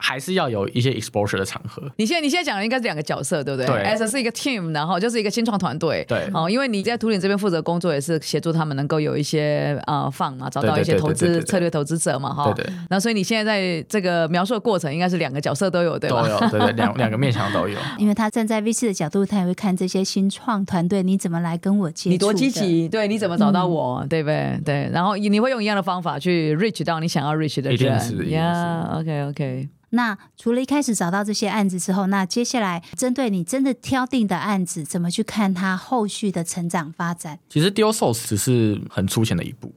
[0.00, 1.82] 还是要有一些 exposure 的场合。
[1.96, 3.66] 你现在你现在讲的应该是两个角色，对不对？
[3.66, 6.04] 对，as 是一个 team，然后就是一个新创团队。
[6.08, 12.52] 对，哦，因为你在图灵这边负责工作，也是协助他们能够有一些呃 fund 嘛，找到一些投资策略投资者嘛，哈。
[12.52, 12.72] 对对。
[12.88, 16.22] 那所以你现在在这个描述的过程，应该是两个角色都有，对吧？
[16.22, 17.78] 都有，对对，两两个面向都有。
[17.98, 22.10] 因为他站在 VC 的角度，他也会看这些新创团队，你怎么来跟我接触？
[22.10, 24.60] 你多积极，对，你怎么找到我，嗯、对不对？
[24.64, 27.74] 对，然后你会用一样的方法去 reach 到你想要 reach 的人。
[27.74, 29.68] 一定是，呀、yeah，OK OK。
[29.90, 37.38] 那除了一开始找到这些案子之后，那接下来针对你真的挑定的案子，怎么去看它后续的成长发展？
[37.48, 39.72] 其实 deal source 只是很粗浅的一步，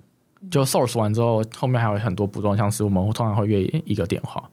[0.52, 4.48] 就 source 完之后，后面还有很多步骤，像是我们通常会约一个电话，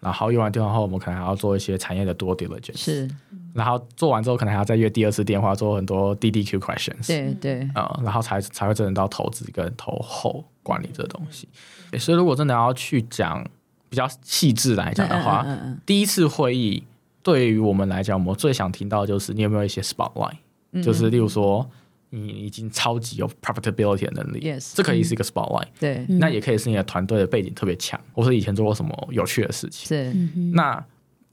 [0.00, 2.76] 然后约完电话后，我们可能还要做一些产业的 due diligence。
[2.76, 3.10] 是，
[3.54, 7.06] 然后做完之后，可能还要再约第二次电话，做很多 DDQ questions。
[7.06, 11.48] 对对，呃，然后才才会真正到投资跟投后管理这东西。
[11.98, 13.44] 所以如果真的要去讲
[13.90, 16.82] 比较细致来讲的话，嗯嗯嗯、第一次会议
[17.22, 20.38] 对于我们来讲，我们最想听到的就是你有没有一些 spotlight，、
[20.72, 21.68] 嗯、就是例如说。
[22.12, 29.86] 你已经超级有 profitability 的能力，yes, 这可以是一个 spotlight，、嗯、对，那也可以是你的团队的背景特别强，或是以前做过什么有趣的事情。
[29.86, 30.12] 是，
[30.52, 30.84] 那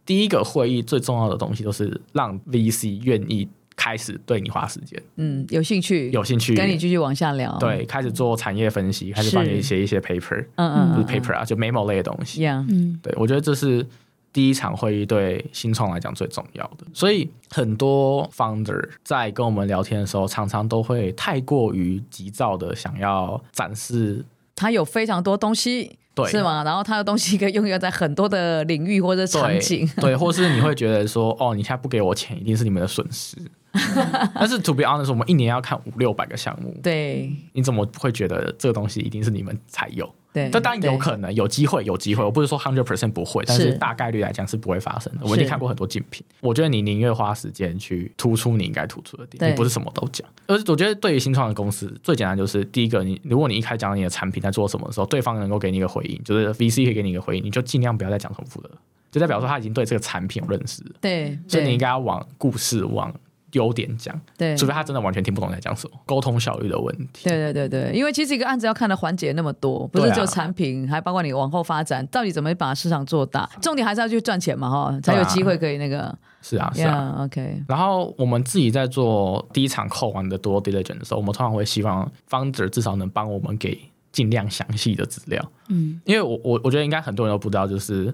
[0.06, 6.54] 第一个会议最重要的东西，都是让 VC 愿意开始对你花时间，嗯，有兴趣，有兴趣。
[6.54, 13.88] 跟你继续往下聊，对，开始做产业分析，开始帮你写一些 paper，嗯嗯，就是 paper 啊，就 memo 类的东西，嗯，对我觉得这是。
[14.34, 24.24] 第一场会议对新创来讲最重要的，所以很多 founder 在跟我们聊天的时候，常常都会太过于急躁的想要展示
[24.56, 26.64] 他有非常多东西，对，是吗？
[26.64, 33.38] 然后他的东西可以用在很多的领域或者场景，对，对，或是你会觉得说，哦，你现在不给我钱，一定是你们的损失。
[34.36, 40.10] 但是 to be honest，我们一年要看五六百个项目，对，你怎么会觉得这个东西一定是你们才有？
[40.34, 42.24] 对这当然有可能，有机会，有机会。
[42.24, 45.22] 我不是说 hundred percent 不会，但是大概率来讲是不会发生的。
[45.24, 50.28] 我已经看过很多竞品，我觉得你宁愿花时间去突出你应该突出的点，你不是什么都讲。
[50.46, 58.70] 而我觉得对于新创的公司，最简单就是第一个，你如果你一开始讲你的产品在做什么的时候，对方能够给你一个回应，就是 VC 可以给你一个回应，你就尽量不要再讲重复的，
[59.12, 60.84] 就代表说他已经对这个产品有认识。
[61.02, 63.12] 对，所以你应该要往故事往。
[63.54, 67.30] 优点讲，对，除非他真的完全听不懂在讲什么，沟通效率的问题。
[67.30, 76.14] 对对对对，因为其实一个案子要看的环节那么多，不是只有产品，啊、还包括你往后发展，到底怎么把市场做大，重点还是要去赚钱嘛，哈，才有机会可以那个。
[76.42, 77.62] 是啊，是啊，OK。
[77.68, 83.78] 然后我们自己在做第一场 call 完的 due diligence 的时候，我们通常会希望 founder 至少能帮我们给
[84.12, 85.52] 尽量详细的资料。
[85.70, 88.14] 嗯，因为我我我觉得应该很多人都不知道，就是。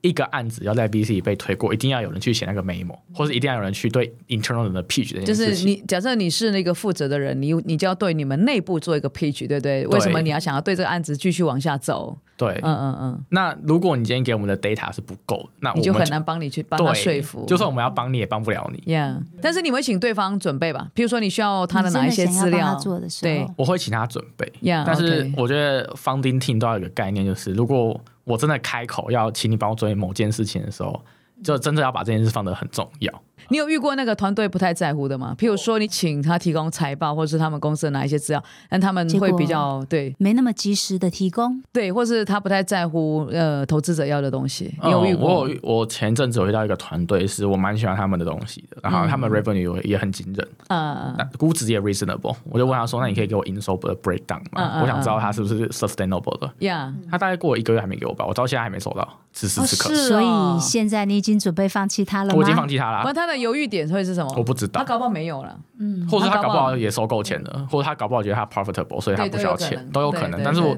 [0.00, 5.46] 一个案子要在 BC 被推过，一定要有人去写那个 memo，或者一定要有人去对 internal 人的 pitch 这件事情。
[5.46, 9.82] 就是你假设你是那个负责的人，你你就要对你们内部做一个 pitch，对不对？
[9.82, 12.16] 对，为什么你要想要对这个案子继续往下走？
[12.36, 13.24] 对，嗯嗯嗯。
[13.30, 17.44] 那如果你今天给我们的 data 是不够，那我们就，你就很难帮你去帮他说服。
[17.48, 18.80] 就算我们要帮你也帮不了你。
[18.86, 20.88] Yeah，但是你会请对方准备吧？
[20.94, 22.76] 比如说你需要他的哪一些资料？
[22.76, 24.52] 做的时候对，我会请他准备。
[24.62, 31.02] Yeah，但是我觉得 founding team 都要有一个概念，就是如果我真的开口要请你帮我做某件事情的时候，
[31.42, 33.22] 就真的要把这件事放得很重要。
[33.48, 35.34] 你有遇过那个团队不太在乎的吗？
[35.38, 44.74] 譬如说，你请他提供财报，或者是他们公司的哪一些资料，但他们会比较对没那么及时的提供，对，或是他不太在乎呃投资者要的东西。
[44.82, 45.28] 你有遇过？
[45.28, 52.34] 嗯、我有我前阵子有遇到一个团队，是我蛮喜欢他们的东西的，然后他们 revenue 也很惊人，嗯，估值也 reasonable。
[52.44, 54.78] 我就问他说：“那你可以给我营收的 breakdown 吗？
[54.78, 56.50] 嗯、我想知道他是不是 sustainable 的。
[56.60, 59.94] ”Yeah，他大概过了一个月还没给我吧，我到现在还没收到，此时此刻。
[59.94, 62.34] 所以现在你已经准备放弃他了吗？
[62.36, 63.12] 我已经放弃他了。
[63.18, 64.34] 他的犹豫点会是什么？
[64.36, 70.42] 我不知道，他搞不好没有了，嗯，或者他搞不好也收够钱了，或者他搞不好觉得他 profitable，所以他不需要钱，都有可能。
[70.42, 70.76] 但是我，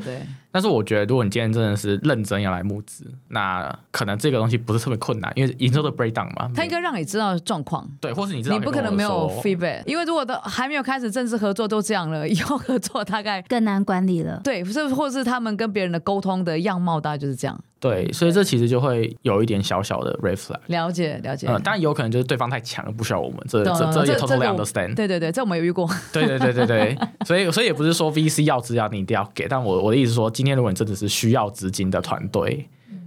[0.52, 17.58] 但是我觉得，如果你今天真的是认真要来募资，那可能这个东西不是特别困难，因为营收的 breakdown 嘛，他应该让你知道状况，对，或是你知道你不可能没有 feedback，因为如果都还没有开始正式合作都这样了，以后合作大概更难管理了，对，是或是他们跟别人的沟通的样貌大概就是这样。
[17.78, 20.58] 对，所以这其实就会有一点小小的 red flag。
[20.66, 21.46] 了解，了解。
[21.46, 23.38] 嗯，当然有可能就是对方太强了，不需要我们。
[23.48, 24.94] 这这这也 totally understand。
[24.94, 25.88] 对对对，这我们有遇过。
[26.12, 32.66] 对对对对对， 所以所以也不是说 VC 要资料你一定要给，但我我的意思是说，今天如果你真的是需要资金的团队。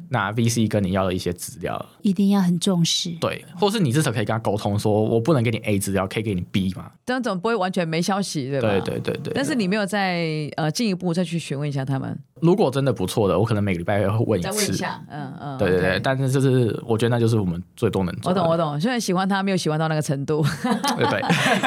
[0.09, 3.09] 那 VC 跟你要的一些资料，一定要很重视。
[3.19, 6.91] 对，或是你至少可以跟他沟通说，说我不能给你 A 资料，可以给你 B 嘛？
[7.03, 8.69] 这样总不会完全没消息，对吧？
[8.69, 9.33] 对对对对。
[9.33, 12.15] 但是你没有再呃进一步再去询问一下他们。
[12.43, 14.49] 如果真的不错的，我可能每个礼拜会问一次。
[14.49, 15.57] 再问一下，嗯嗯。
[15.57, 18.31] 对对对但是就是我觉得那就是我们最多能做。
[18.31, 20.45] 我懂我懂，虽然喜欢他，没有喜欢到那个程度。
[20.63, 21.21] 对对，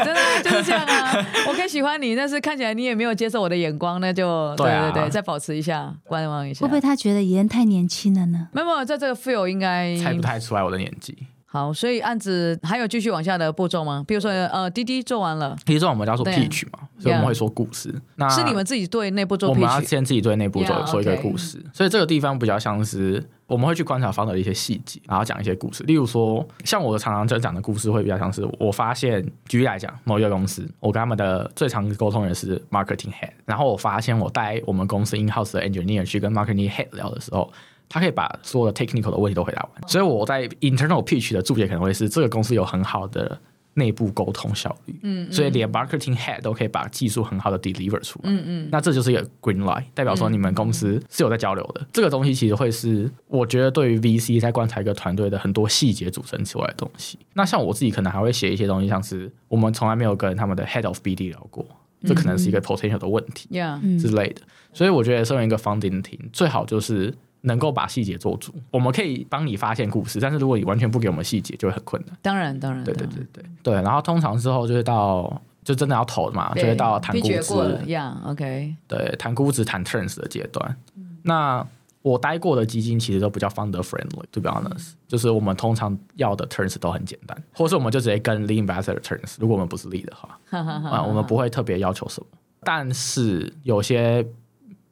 [0.05, 1.27] 真的就是这样啊！
[1.49, 6.61] 我可以喜欢你，但是看起来你也没有接受我的眼光，那就对对对，再保持一下，观望一下。
[6.61, 8.49] 会不会他觉得妍太年轻了呢？
[8.53, 9.17] 没有没有，在这个。
[9.17, 11.17] feel 应该猜不太出来我的年纪。
[11.57, 14.05] 好，所以案子还有继续往下的步骤吗？
[14.07, 17.95] 比如说，呃，滴滴做完了，滴滴做完我们要做 pitch 嘛，所以我们会说故事。
[18.17, 21.59] 那是你们自己对内部做我们要先自己对内部做说一个故事。
[21.73, 25.83] 所以这个地方比较像是我们会去观察方的一些细节，然后讲一些故事。
[25.85, 37.51] 例如说，像我常常在讲的故事会比较像是我发现，举例来讲，某一个公司，我跟他们的最常沟通的是 marketing head，然后我发现我带我们公司 in house 的 engineer 去跟 marketing head 聊的时候。
[37.89, 43.39] 他可以把所有的 technical 的问题都回答完，所以我在 internal pitch 的注解可能会是这个公司有很好的
[43.75, 44.99] 内部沟通效率。
[45.03, 48.31] 嗯，所以连 marketing head 都可以把技术很好的 deliver 出来。
[48.31, 51.81] 嗯嗯，那这就是一个 green light，代表说你们公司是有在交流的。
[51.83, 57.19] 嗯、这个东西其实会是我觉得对于 VC 在观察一个团队的很多细节组成出来的东西。
[57.35, 61.65] 那像我自己可能还会写一些东西，像是我们从来没有跟他们的 head of BD 聊过，
[62.05, 64.43] 这可能是一个 potential 的问题，嗯之类的。
[64.73, 67.15] 所以我觉得身为一个 founding team，最好就是。
[67.47, 72.17] 能够把细节做足，我们可以帮你发现故事，但是如果你完全不给我们细节，就会很困难。
[72.21, 73.75] 当然，当然，对对对对对。
[73.75, 77.41] 然后通常之后就是到就真的要投的嘛，就会到谈估值
[77.87, 78.75] ，Yeah，OK。
[78.89, 80.77] 对，谈估值、谈 turns 的阶段。
[81.23, 81.65] 那
[82.03, 92.27] 我待过的基金其实都比较 founder friendly，to be honest，就是我们通常要的 turns 都很简单，或是我们就直接跟 lead investor turns，如果我们不是 lead 的话，啊，我们不会特别要求什么。
[92.65, 94.27] 但是有些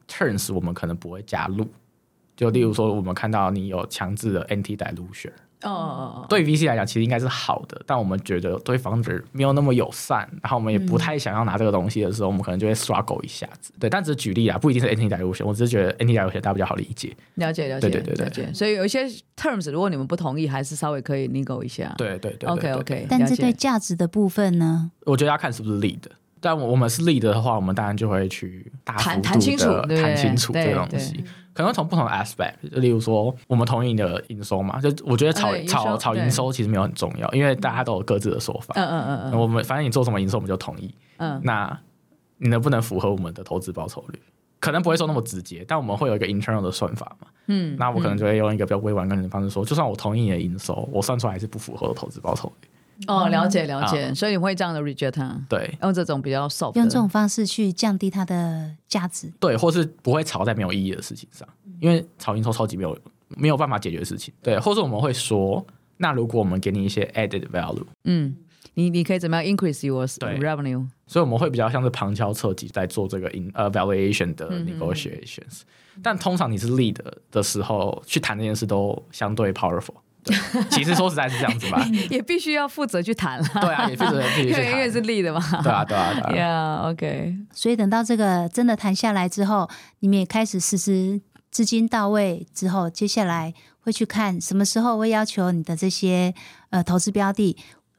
[0.09, 1.67] turns 我们可能不会加入。
[2.37, 5.31] 就例如说，我们看到你有强制的 anti-dilution，
[5.63, 13.73] 哦哦哦，对 VC 来讲其实应该是好的，但我们觉得对 founder 没有那么友善，然后我们也不太想要拿这个东西的时候，嗯、我们可能就会 struggle 一下子。
[13.79, 17.17] 对，但只是举例啊，不一定是 anti-dilution，我只是觉得 anti-dilution 大家比较好理解。
[17.35, 21.95] 了解了解，对对对对，所以有一些 terms 如果你们不同意，还是稍微可以 nego 一下。
[21.97, 23.07] 对对对，OK OK。
[23.09, 24.91] 但这对价值的部分呢？
[25.07, 26.01] 我觉得要看是不是 lead。
[26.41, 31.25] 但我们是 lead 的话，我们当然就会去大幅度的谈清楚，谈清楚这个东西。
[31.55, 34.81] 可能从不同的 aspect，就例如说，我们同意你的营收嘛？
[34.81, 38.75] 就我觉得炒炒炒营收其实没有很重要，因为大家都有各自的说法。
[38.77, 40.93] 嗯嗯嗯嗯，我们反正你做什么营收，我们就同意。
[41.19, 41.41] 嗯。
[41.45, 41.79] 那
[42.39, 44.21] 你能不能符合我们的投资报酬率？
[44.59, 47.29] 可能不会说那么直接，但我们会有一个 internal 的算法嘛。
[47.47, 47.77] 嗯。
[47.79, 52.69] 那我可能就会用一个比较委婉跟你的方式说，就算我同意你的营收，我算出来还是不符合的投资报酬率。
[53.07, 55.41] 哦，了解了解，所以你会这样的 reject 它。
[55.49, 59.33] 对，用这种比较 soft，用这种方式去降低它的价值。
[59.41, 61.47] 对，或是不会吵在没有意义的事情上，
[61.81, 64.33] 因为炒营收超级没有没有办法解决的事情。
[64.43, 65.65] 对，或是我们会说，
[65.97, 68.37] 那如果我们给你一些 added value，嗯，
[68.75, 70.87] 你你可以怎么样 increase your revenue？
[71.07, 75.63] 所以我们会比较像是旁敲侧击在做这个 in 呃 valuation 的 negotiations，
[76.03, 76.97] 但通常你是 lead
[77.31, 79.95] 的时候去谈这件事都相对 powerful。
[80.71, 83.49] 其实说实在是这样子吧， 也必须要负责去谈了。
[83.61, 85.41] 对啊，也负责必须 因为是立的嘛。
[85.63, 86.85] 对啊，对啊，对啊。
[86.85, 87.37] Yeah, OK。
[87.53, 89.69] 所以等到这个真的谈下来之后，
[90.01, 96.35] 你们也开始实施资金到位之后，接下来会去看什么时候会要求你的这些
[96.71, 97.57] 呃投资标的。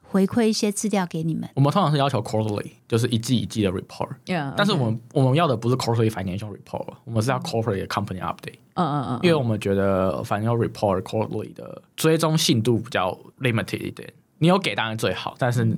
[0.08, 1.48] 回馈一些资料给你们。
[1.54, 4.08] 我们通常是要求 quarterly，就是一季一季的 report。
[4.26, 4.54] Yeah, okay.
[4.56, 8.58] 但是我们我们要的不是 quarterly financial report，我们是要 corporate company update。
[8.74, 9.20] 嗯嗯嗯。
[9.22, 14.10] 因为我们觉得 financial report quarterly 的追踪信度比较 limited 一点。
[14.38, 15.76] 你有给当然最好，但是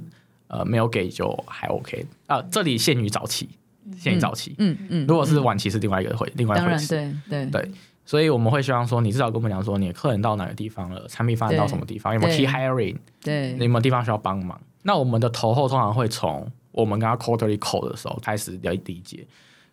[0.49, 2.07] 呃没有给就还 OK。
[2.27, 3.49] 啊、呃，这里限于早期，
[3.97, 4.55] 限于早期。
[4.59, 4.79] 嗯嗯。
[4.83, 6.89] 嗯嗯，如果是晚期是另外一个会，另外一回事。
[6.89, 7.71] 对对对。
[8.09, 14.59] 所以我们会希望说，你至少跟我们讲说，你的客人到哪个地方了，产品发展到什么地方，有没有 key hiring，对，有没有地方需要帮忙？
[14.83, 19.27] 那我们的投后通常会从我们跟他 quarterly call 的时候开始了理解。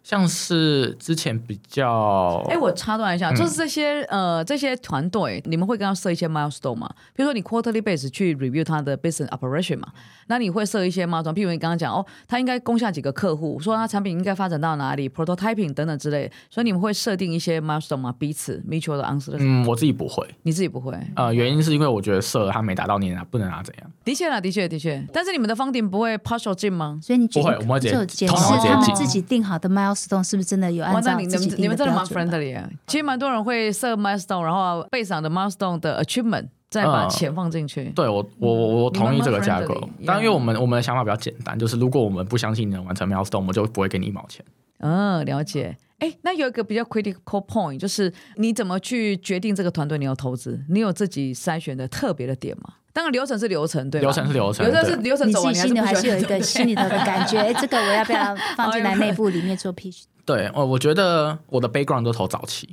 [0.06, 6.88] 像是之前比较，哎，我插断一下，嗯、就是这些呃这些团队，你们会跟他设一些 milestone 吗？
[7.16, 9.88] 比如说你 quarterly base 去 review 他的 business operation 嘛，
[10.28, 18.14] 那你会设一些 milestone，譬如你刚刚讲哦，他应该攻下几个客户，说他产品应该发展到哪里，prototyping 等等之类，所以你们会设定一些 milestone 吗？
[18.20, 19.36] 彼此 mutual 的 answer？
[19.40, 20.96] 嗯，我自己不会，你自己不会？
[21.16, 23.92] 呃，原因是因为我觉得设了他没达到，你拿不能拿怎样？
[24.04, 27.00] 的确啦，的确的确，但是你们的 funding 不会 partial 进吗？
[27.02, 30.72] 所以你不会，我们会直接检视他们自己定好的 milestone 是不是真的。
[30.72, 32.70] 有按照你们你们真的蛮 friendly 啊！
[32.88, 37.86] 其实蛮多人会设 milestone，然后背上的 milestone 的 achievement 再把钱放进去。
[37.96, 44.46] 对我我我我同意这个架构，但因为我们我们的想法比较简单，就是如果我们不相信你能完成 milestone，我们就不会给你一毛钱。
[44.80, 45.78] 嗯，了解。
[46.00, 50.62] 哎，那有一个比较 critical point，就是你怎么去决定这个团队你要投资？
[50.70, 52.74] 你有自己筛选的特别的点吗？
[52.96, 54.06] 当然流程是流程，对吧？
[54.06, 57.52] 流程是流程，流程是流程走完，你自己心里还是有一个心里头的感觉。
[57.60, 60.04] 这个我要不要放进来内部里面做 pitch？
[60.24, 62.70] 对，我我觉得我的 background 都投早期，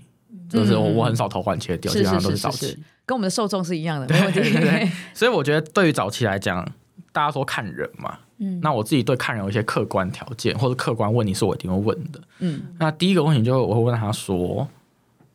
[0.49, 4.93] 就是我我很少投换切的，基本上都是早期，跟我们的受众是一样的， 没问题。
[5.13, 6.65] 所以我觉得对于早期来讲，
[7.11, 14.69] 大家说看人嘛，嗯，那我自己对看人有一些客观条件或者客观问题是我一定会问的，嗯，那第一个问题就是我会问他说，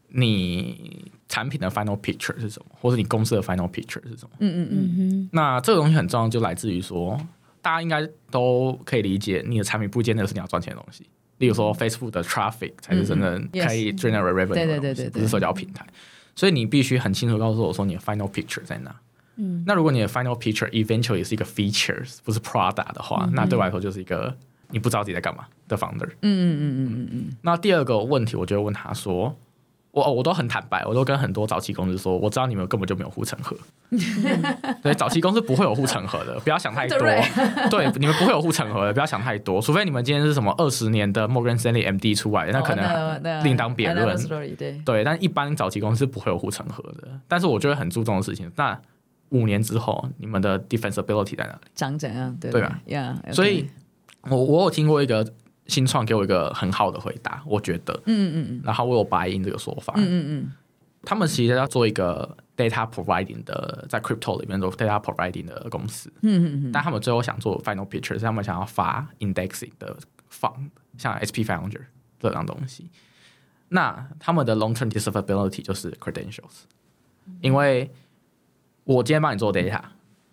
[0.08, 4.30] 你产品的 final picture 是什么，或者你公司的 final picture 是什么？
[4.40, 5.30] 嗯嗯嗯嗯。
[5.32, 7.20] 那这个东西很重要，就来自于说，
[7.62, 11.06] 大家应该都可以理解，你的产品不见得是你要赚钱的东西。
[11.40, 15.86] 例如说，Facebook 的 traffic 才是真的可以 generate revenue 的东西，对对对，不是社交平台。
[16.36, 18.96] 所以你必须很清楚告诉我说，你的 final picture 在哪。
[19.36, 24.36] 嗯，那如果你的 final picture eventually 是一个 features，不是 product 的话，那对我来说就是一个
[24.72, 26.08] 你不知道自己在干嘛的 founder。
[26.22, 27.38] 嗯嗯嗯嗯嗯嗯。
[27.42, 29.36] 那第二个问题，我就问他说，
[29.98, 33.58] 我我都很坦白，我都跟很多早期公司说，我知道你们根本就没有护城河，
[34.84, 37.00] 对，早期公司不会有护城河的，不要想太多。
[37.70, 44.16] 对，你们不会有护城河的，不要想太多，除非你们今天是什么二十年的 Morgan Stanley MD 出来，那可能另当别论。
[44.28, 47.08] 对，对，但一般早期公司不会有护城河的。
[47.28, 48.80] 但是我觉得很注重的事情，那
[49.30, 51.60] 五年之后你们的 defensibility 在哪里？
[51.74, 52.38] 长怎样？
[52.40, 53.34] 对，对吧？Yeah.
[53.34, 53.68] 所以
[54.30, 55.26] 我我有听过一个。
[55.68, 60.52] 新创给我一个很好的回答，我觉得，嗯嗯嗯，然后我有 buy in 这个说法，嗯嗯嗯，
[61.04, 69.98] 他们其实要做一个 data providing 的，在 crypto 里面做 data providing 的公司，嗯嗯嗯，但他们最后想做 final picture，是他们想要发 indexing 的
[70.32, 71.82] fund，像 SP founder
[72.20, 72.90] 这样东西，
[73.70, 76.64] 那他们的 long term discoverability 就是 credentials，
[77.42, 77.92] 因为
[78.86, 79.82] 我今天帮你做 data。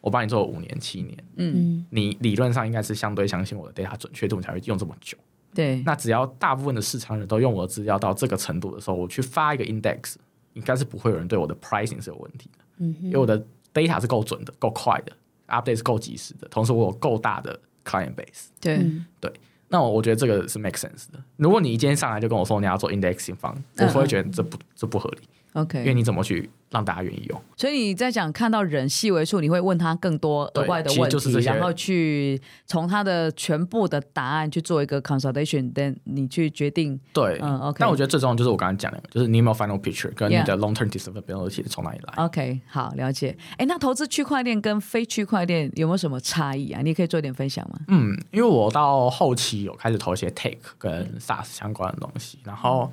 [0.04, 5.16] 我帮你做了五年、七年，嗯，你理论上应该是相对相信我的 data 准确度，你才会用这么久。
[5.54, 10.16] 对，那只要大部分的市场人都用我的资料到这个程度的时候，我去发一个 index，
[10.54, 12.64] 应该是不会有人对我的 pricing 是有问题的。
[12.78, 13.40] 嗯哼，因为我的
[13.72, 15.12] data 是够准的、够快的
[15.48, 18.46] ，update 是够及时的，同时我有够大的 client base。
[18.60, 18.84] 对，
[19.20, 19.32] 对，
[19.68, 21.22] 那我我觉得这个是 make sense 的。
[21.36, 25.28] 如果你今天上来就跟我说你要做 indexing 方，我会觉得这不这不合理。
[25.54, 27.40] OK，因为你怎么去让大家愿意用？
[27.56, 36.98] 所以你在讲看到人细微处，你会问他更多额外的问题，然后去从他的全部的答案去做一个 consultation，then 你去决定。
[37.12, 37.76] 对，嗯，OK。
[37.78, 43.36] 但我觉得最重要就是我刚刚讲的，就是你有没有 final picture，跟你的 long term discoverability 从哪里来？OK，好，了解。
[43.56, 46.80] 哎，那投资区块链跟非区块链有没有什么差异啊？
[46.82, 47.78] 你可以做一点分享吗？
[47.86, 52.92] 嗯，因为我到后期有开始投一些 take 跟 SaaS 相关的东西，然后。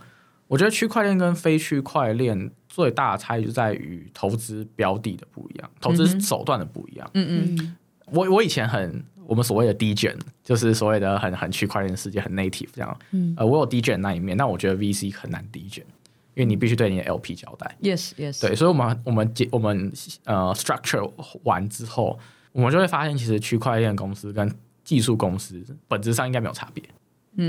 [0.51, 7.09] 我觉得区块链跟非区块链最大的差异就在于投资标的的不一样，投资手段的不一样。
[7.13, 7.77] 嗯嗯，
[8.07, 12.99] 我我以前很我们所谓的 degen，就是所谓的很很区块链世界很 native 这样。
[13.11, 15.85] 嗯，呃，我有 degen 那一面，但我觉得 VC 很难 degen，
[16.33, 17.77] 因为你必须对你的 LP 交代。
[17.81, 18.41] Yes yes。
[18.41, 19.89] 对，所以我们我们我们
[20.25, 21.09] 呃 structure
[21.43, 22.19] 完之后，
[22.51, 26.83] 我们就会发现，其实区块链公司跟技术公司本质上应该没有差别。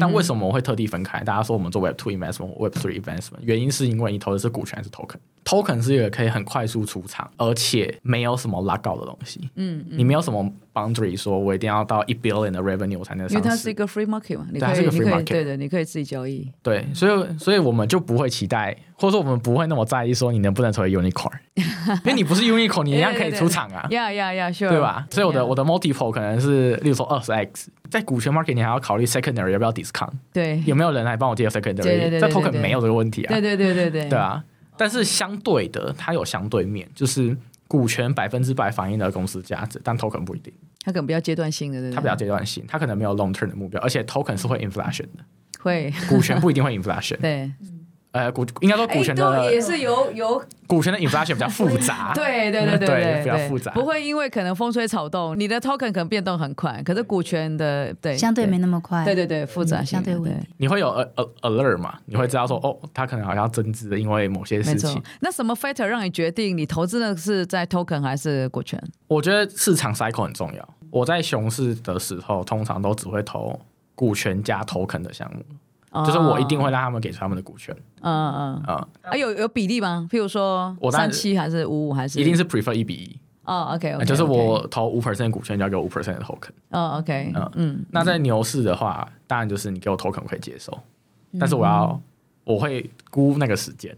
[0.01, 1.21] 但为什么我会特地分开？
[1.25, 5.17] 大家说我们做 Web Two Investment、Web Three Investment，原因是因为你投的是股权还是 Token。
[5.45, 9.51] Token 是一个可以很快速出场，而且没有什么 lockout 的东西。
[9.57, 13.35] 嗯，你没有什么 boundary，说我一定要到一 billion 的 revenue 才能上市。
[13.35, 16.49] 因为它是一个 free market 嘛，它是一个 free market，对的，你可以自己交易。
[16.63, 23.87] 对，所以所以我们就不会期待，或者说我们不会那么在意说你能不能成为 unicorn， 因为你不是 unicorn，你一样可以出场啊。
[23.91, 25.07] 呀呀呀，sure，对吧？
[25.11, 32.21] 所以我的我的 multiple 可能是，例如说二十 x，在股权 market 你还要考虑 secondary 要不要 discount，对，有没有人来帮我接 secondary？
[32.21, 33.33] 在 token 没有这个问题啊。
[33.33, 34.43] 对对对对对，对啊。
[34.83, 37.37] 但是相对的，它有相对面，就是
[37.69, 40.53] 股权百分之百反映的公司价值，但 token 不一定。
[40.85, 45.25] 它可能比较阶段性的，对对，它比较阶段性，它可能没有 long term 的目标，而且 token 是会 inflation 的，
[45.61, 47.17] 会股权不一定会 inflation。
[47.23, 47.53] 对。
[48.13, 60.47] 呃，股应该说股权的、欸、也是有有股权的 inflation 比较复杂， 对对对对对，比较复杂，不会因为可能风吹草动，你的 token 可能变动很快，可是股权的对相对没那么快，对对对，复杂相对稳定。
[60.59, 60.89] 你会有
[61.41, 61.99] alert 嘛？
[62.05, 65.03] 你会知道说哦，它可能好像要增资的，因为某些事情。
[65.21, 68.79] 那什么 factor 让你决定你投资的是在 token 还是股权？
[69.09, 70.69] 我觉得市场 cycle 很重要。
[70.91, 73.59] 我在熊市的时候，通常都只会投
[73.95, 75.43] 股权加 token 的项目。
[75.93, 80.09] 就是我一定会让他们给出他们的股权，嗯嗯嗯，啊有有比例吗？
[80.11, 82.19] 譬如说三七还是五五还是？
[82.19, 83.19] 一定是 prefer 一比一。
[83.45, 86.51] 哦，OK OK，就是我投五 percent 股权，就要给我五 percent 的 token。
[86.71, 87.87] 哦，OK，嗯嗯。
[87.91, 90.79] 那在牛市的话，当然就是你给我 token 我可以接受，
[91.41, 92.01] 但是我要
[92.45, 93.95] 我会估那个时间。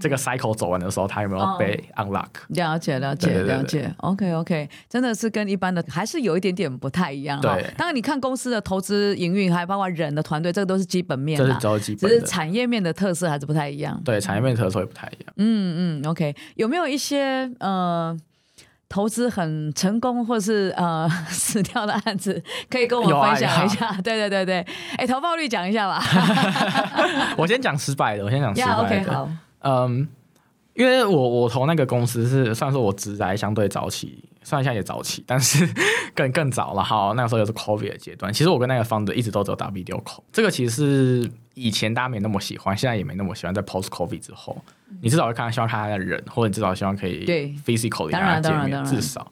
[0.00, 2.26] 这个 cycle 走完的时候，它有没有被 unlock？
[2.48, 3.92] 了解，了解，了解。
[3.98, 4.70] OK，OK，、okay, okay.
[4.88, 7.40] 真的是跟一般的还是有一点点不太一样。
[7.40, 11.38] 对，当然你看公司的投资营运，还包括人的团队，这个都是基本面。
[11.38, 12.10] 这是都基本。
[12.10, 14.00] 只是产业面的特色还是不太一样。
[14.04, 15.34] 对，产业面的特色也不太一样。
[15.36, 18.16] 嗯嗯，OK，有没有一些呃
[18.88, 23.86] 投资很成功或是呃死掉的案子，可以跟我们分享一下？
[23.88, 24.66] 啊、对对对对，
[24.96, 26.02] 哎，投报率讲一下吧。
[27.36, 28.72] 我先讲失败的，我先讲失败的。
[28.72, 29.28] Yeah, OK，好。
[29.62, 30.08] 嗯，
[30.74, 35.68] 因为我我投那个公司是算说我职来相对早期，虽然现在也早期，但是
[36.14, 36.82] 更更早了。
[36.82, 38.32] 好，那个时候又是 COVID 的阶段。
[38.32, 40.22] 其实我跟那个 founder 一直都只有打 video call。
[40.32, 43.54] 这个其实是以前大家没那么喜欢，现在也没那么喜欢。
[43.54, 44.56] 在 post COVID 之后，
[45.00, 47.24] 你至少会看到希望看他的人，或者你至少希望可以
[47.64, 49.30] physically 跟他见面，至少。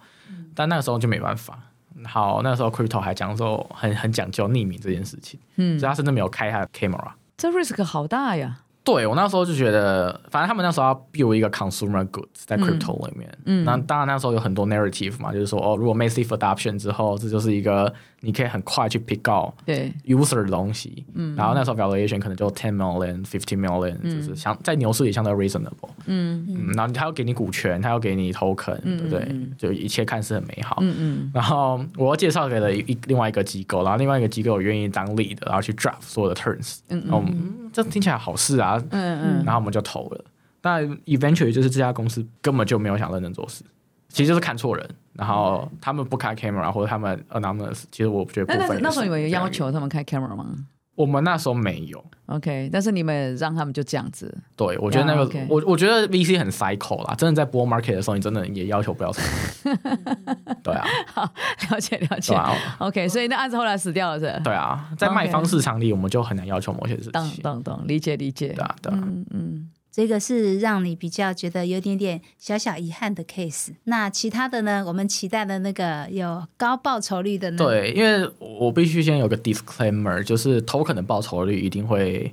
[0.54, 1.58] 但那个时候就没办法。
[2.04, 7.10] 好，那个时候 crypto 还讲说很很讲究匿名这件事情，嗯，所以他甚至没有开他的 camera。
[7.36, 8.60] 这 risk 好大呀。
[8.94, 19.92] 对，我那时候就觉得，反正他们那时候要 build 一个 consumer goods 在 crypto 里面，嗯，那当然那时候有很多 narrative 嘛，就是说哦，如果 massive adoption 之后，这就是一个你可以很快去 pick out 对。
[20.04, 29.36] user 的东西，嗯，然后那时候 valuation 可能就 ten million、fifteen million，就是相在牛市里相对 reasonable，嗯嗯，然后他要给你股权，他要给你 token，对不对？
[29.56, 40.24] 就一切看似很美好，嗯嗯，然后我要介绍给了一另外一个机构，然后另外一个机构我愿意当 lead，然后去 draft 所有的 terms，嗯嗯，这听起来好事啊，嗯嗯，然后我们就投了，
[40.60, 43.64] 但 eventually 就是这家公司根本就没有想认真做事。
[44.08, 48.80] 其实就是看错人，然后他们不开 camera 或者他们 anonymous，其实我觉得不分。
[48.82, 50.54] 那时候你们有要求他们开 camera 吗？
[50.96, 52.04] 我们那时候没有。
[52.26, 54.36] OK，但是你们让他们就这样子。
[54.54, 55.46] 对，我觉得那个 yeah.
[55.48, 59.76] 我我觉得 VC 很 cycle 啦，真的在 bull market 的时候，你真的也要求不要什么。
[60.62, 60.84] 对啊。
[61.06, 61.22] 好，
[61.70, 62.34] 了解了解。
[62.34, 64.38] 啊、OK，所以那案子后来死掉了是？
[64.44, 67.12] 对啊，在卖方市场里，我们就很难要求某些事情。
[67.12, 68.48] 懂懂懂，理解理解。
[68.48, 68.98] 对啊对啊。
[69.00, 69.70] 嗯嗯。
[69.92, 73.70] 这个是让你比较觉得有点点小小遗憾的 case。
[73.84, 74.84] 那其他的呢？
[74.86, 77.56] 我们期待的那个有高报酬率的呢？
[77.58, 82.30] 对，因为我必须先有个 disclaimer，就是 token 的报酬率一定会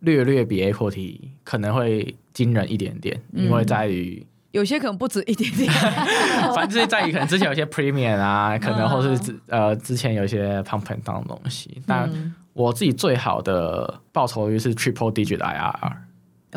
[0.00, 5.70] 略略比 equity 可能会惊人一点点，嗯、因为在于有些可能不止一点点，
[6.54, 11.80] 反正在于可能之前有些 premium 啊，可能或是之呃之前有一些 pump and dump 的东西。
[11.86, 12.10] 但
[12.52, 15.92] 我自己最好的报酬率是 triple digit IRR。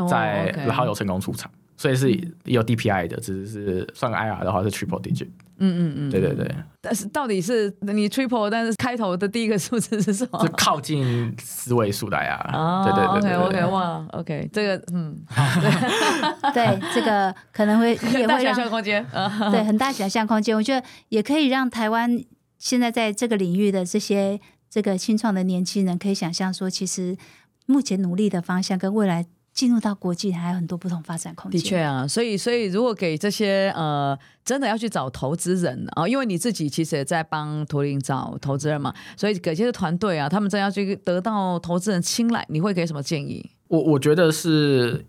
[0.07, 2.09] 在然后有成功出场，所以是
[2.45, 5.27] 有 DPI 的，只是算个 IR 的话是 triple digit。
[5.61, 6.49] 嗯嗯嗯，对对对。
[6.79, 10.39] 但是到底是你 triple，但是开头的第一个数字是什么？
[10.41, 12.55] 是靠近四位数的 IR。
[12.55, 15.17] 哦，对对对 OK OK 哇，OK 这个嗯，
[16.53, 19.05] 对这个可能会 也会让想象空间，
[19.51, 20.55] 对很大想象空间。
[20.55, 22.17] 我觉得也可以让台湾
[22.57, 27.17] 现在在这个领域的这些这个新创的年轻人可以想象说，其实
[27.65, 29.25] 目前努力的方向跟未来。
[29.53, 31.59] 进入到国际还有很多不同发展空间。
[31.59, 43.49] 的确啊，所以所以如果给这些呃真的要去找投资人啊，因为你自己其实也在帮图灵找投资人嘛，所以给这些团队啊，他们真要去得到投资人青睐，你会给什么建议？
[43.67, 45.05] 我我觉得是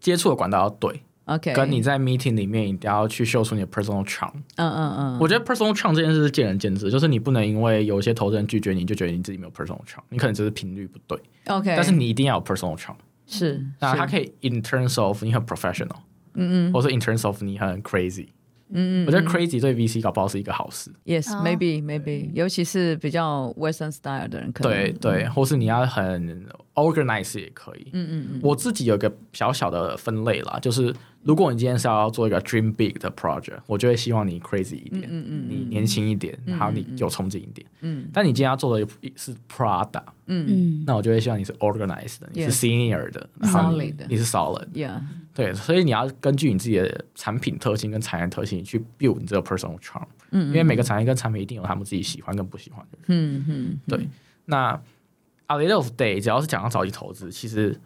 [0.00, 4.32] 接触的管道要对，OK，跟你在 meeting 里面一定要去秀出你的 personal charm。
[4.56, 12.96] 嗯嗯嗯，我觉得 personal charm 这件事是见仁见智，就是你不能因为有些投资人拒绝你就觉得你自己没有 personal charm，你可能只是频率不对，OK，但是你一定要有 personal charm。
[13.26, 15.96] 是，那它可以 in terms of 你很 professional，
[16.34, 18.28] 嗯嗯，或者 in terms of 你很 crazy，
[18.70, 20.90] 嗯嗯，我觉得 crazy 对 VC 搞不好是一个好事。
[21.04, 27.90] Yes，maybe maybe，尤其是比较 Western style 的人，可能对对，或是你要很 organize 也可以。
[27.92, 30.94] 嗯嗯嗯，我自己有个小小的分类啦，就是。
[31.26, 37.66] 如果你今天是要做一个 dream big 的 project，我就会希望你 crazy 一点，嗯嗯嗯、你年轻一点，然后你有冲劲一点。
[37.80, 44.68] 嗯、但你今天要做的是 Prada，嗯、那我就会希望你是 organized 的，嗯、你是 senior 的，然后你，你是 solid。
[44.72, 45.00] Yeah.
[45.34, 50.06] 对，所以你要根据你自己的产品特性跟产业特性去 build 你这个 personal charm。
[50.30, 53.06] 嗯、因为每个产业跟产品一定有他们自己喜欢跟不喜欢的人。
[53.08, 54.08] 嗯嗯、对。
[54.44, 54.74] 那
[55.48, 57.78] at the end of day，只要是讲到早期投资，其实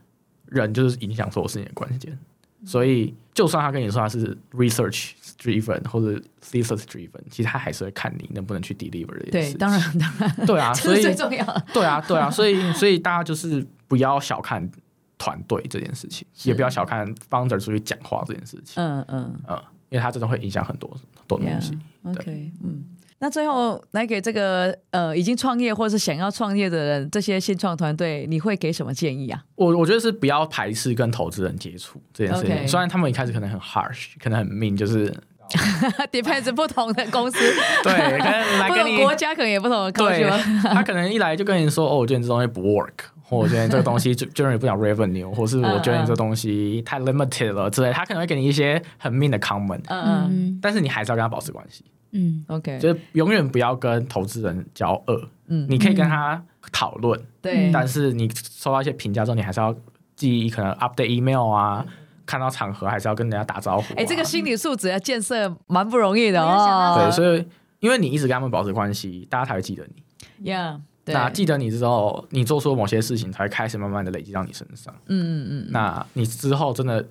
[0.44, 2.18] 人就是影响所有事情的关键。
[2.64, 9.52] 所以，就算他跟你说他是 research driven 或者 thesis driven，其实他还是会看你能不能去 deliver 这件事。
[9.52, 11.44] 对，当然，当然，对啊， 所以最重要。
[11.72, 14.70] 对啊，对啊，所以，所以大家就是不要小看
[15.18, 18.82] 团队这件事情，也不要小看 founder 出去讲话这件事情。
[18.82, 21.78] 嗯嗯嗯，因为他真的会影响很多很多东西。
[22.04, 22.84] OK，嗯。
[23.22, 29.42] 那最后来给这个呃已经创业或者是想要创业的人，这些新创团队，你会给什么建议啊？
[29.56, 32.66] 我我觉得是不要排斥跟投资人接触这件事情。
[32.66, 35.14] 虽然他们一开始可能很 harsh，可能很 mean，就是
[36.10, 37.38] depends 不同的公司，
[37.84, 40.14] 对，可能来跟你 国家可能也不同的公司。
[40.18, 40.30] 对，
[40.72, 49.82] 他可能一来就跟你说，哦，我觉得你这东西不 work，或我觉得这个东西就就让你不讲 revenue，或是我觉得你这东西太 limited 了之类，他可能会给你一些很 mean 的 comment。
[49.88, 51.84] 嗯嗯，但是你还是要跟他保持关系。
[52.12, 55.28] 嗯，OK，就是永远不要跟投资人交恶。
[55.46, 59.74] 嗯，你可以跟他讨论，对，但是你收到一些评价之后，你还是要
[60.14, 61.84] 记忆，可能 update email 啊，
[62.24, 63.94] 看到场合还是要跟人家打招呼。
[63.94, 67.00] 哎，这个心理素质要建设蛮不容易的哦。
[67.00, 67.44] 对，所以
[67.80, 70.50] 因为你一直跟他们保持关系，大家才会记得你。
[70.52, 74.94] Yeah，那记得你之后，你做出某些事情，才会开始慢慢的累积到你身上。
[75.06, 75.66] 嗯嗯嗯。
[75.70, 77.04] 那你之后真的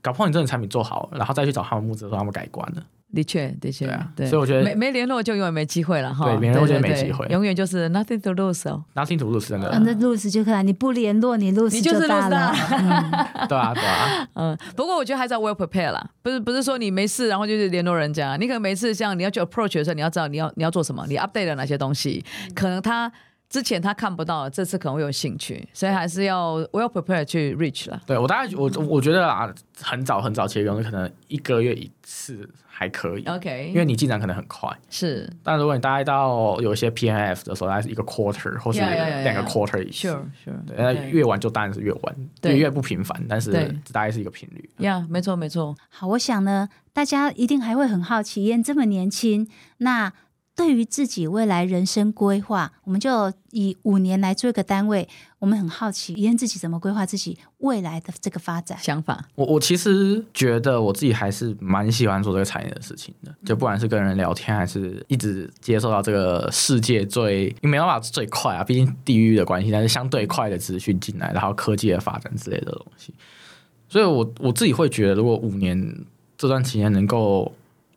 [0.00, 2.82] 搞不好你真的产品做好，然后再去找他们募资的时候，他们改观了。
[3.14, 3.86] 的确，的确，
[4.16, 6.24] 对，所以我觉得没没联络就永远没机会了哈。
[6.24, 8.82] 对，没联络就没机会，永远就是 nothing to lose 哦。
[8.94, 9.70] nothing to lose 真的。
[9.80, 12.52] 那 lose 就可能你不联络，你 lose 你就大了。
[13.48, 14.28] 对啊，对啊。
[14.34, 23.12] 嗯，不过我觉得还是要 well prepare 啦，不是不是说你没事然后就是联络人家，你可能每次像你要去 approach 的时候，你要知道你要你要做什么，你 update 了哪些东西，可能他。
[23.52, 28.00] 之前他看不到，这次可能会有兴趣，所以还是要 well prepared 去 reach 了。
[28.06, 34.74] 对我大概我我觉得啊，很早很早期的可能一个月一次还可以，OK，因为你进展可能很快。
[34.88, 43.52] 是，但如果你大概到有一些 PNF 的时候，大概是一个 quarter 或是两个 quarter 以上 sure sure，对，那越晚就当然是越晚，对越不频繁，但是
[43.92, 44.70] 大概是一个频率。
[44.78, 45.76] 呀，没错没错。
[45.90, 49.46] 好，我想呢，大家一定还会很好奇，燕这么年轻，
[49.76, 50.10] 那。
[50.62, 55.08] 对于自己未来人生规划，我们就以五年来做一个单位。
[55.40, 59.26] 我们很好奇，妍自己怎么规划自己未来的这个发展想法？
[59.34, 73.12] 我我其实觉得我自己还是蛮喜欢做这个产业的事情的，就不管是跟人聊天，还是一直接受到这个世界最你没办法最快啊，毕竟地域的关系，但是相对快的资讯进来，然后科技的发展之类的东西。
[73.88, 76.04] 所以我我自己会觉得，如果五年
[76.38, 77.52] 这段期间能够。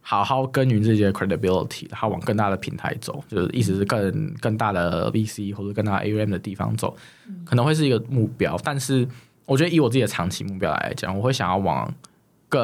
[0.08, 6.96] 好好耕耘自己的 credibility，然后往更大的平台走，就是意思是更更大的 VC 或者更大的 AUM 的地方走，
[7.44, 8.56] 可能会是一个目标。
[8.64, 9.08] 但是
[9.48, 11.92] 我觉得以我自己的长期目标来讲，我会想要往
[12.48, 12.62] 更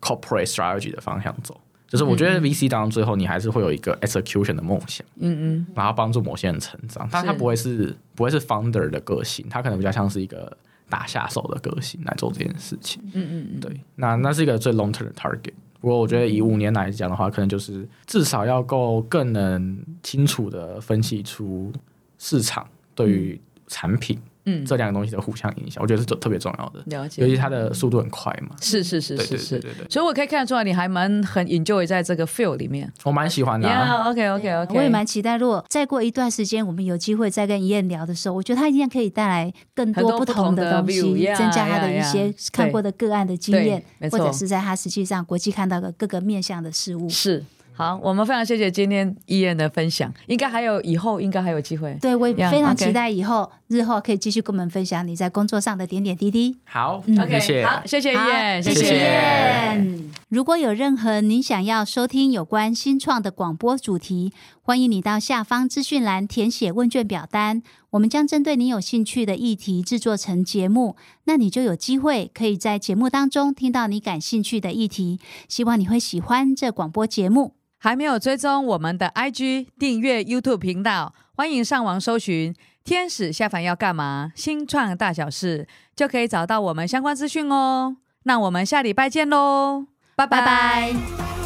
[0.00, 1.60] corporate strategy 的方向走。
[1.86, 10.56] 就是我觉得 VC 当中最后你还是会有一个 execution 的梦想，嗯嗯，然后帮助某些人成长，但他不会是不会是 founder 的个性，他可能比较像是一个
[10.88, 13.02] 打下手的个性来做这件事情。
[13.12, 15.52] 嗯嗯嗯，对，那那是一个最 long term 的 target。
[15.80, 21.72] 不过我觉得以五年来讲的话，可能就是至少要够更能清楚的分析出
[22.18, 24.18] 市场对于产品。
[24.44, 26.82] 嗯，这两个东西的互相影响，我觉得是特别重要的。
[26.86, 28.56] 了解，尤其它的速度很快嘛。
[28.60, 32.90] 是是是是是，所以我可以看得出来，你还蛮很 enjoy 在这个 field 里面。
[33.04, 33.68] 我蛮喜欢的。
[33.68, 34.76] Yeah，OK OK OK。
[34.76, 47.08] 我也蛮期待，如果再过一段时间，我们有机会再跟燕聊的时候，我觉得他一样可以带来更多不同的东西，增加他的一些看过的个案的经验，或者是在他实际上国际看到的各个面向的事物。
[47.08, 47.44] 是。
[47.80, 51.96] 好，我们非常谢谢今天妍的分享，应该还有以后，应该还有机会。
[52.00, 56.56] 对，我也非常期待以后.日后可以继续跟我们分享你在工作上的点点滴滴。
[56.64, 58.80] 好、嗯、，OK，谢谢，好，谢谢妍，谢谢。
[58.80, 60.10] 谢谢。
[60.28, 75.20] 如果有任何您想要收听有关新创的广播主题，欢迎你到下方资讯栏填写问卷表单，我们将针对你有兴趣的议题制作成节目，那你就有机会可以在节目当中听到你感兴趣的议题。
[75.48, 77.54] 希望你会喜欢这广播节目。
[77.82, 82.54] 还没有追踪我们的 IG 订阅 YouTube 频道，欢迎上网搜寻
[82.84, 85.66] “天使下凡要干嘛”新创大小事，
[85.96, 87.96] 就可以找到我们相关资讯哦。
[88.24, 90.40] 那我们下礼拜见喽，拜拜。
[90.40, 91.39] 拜拜。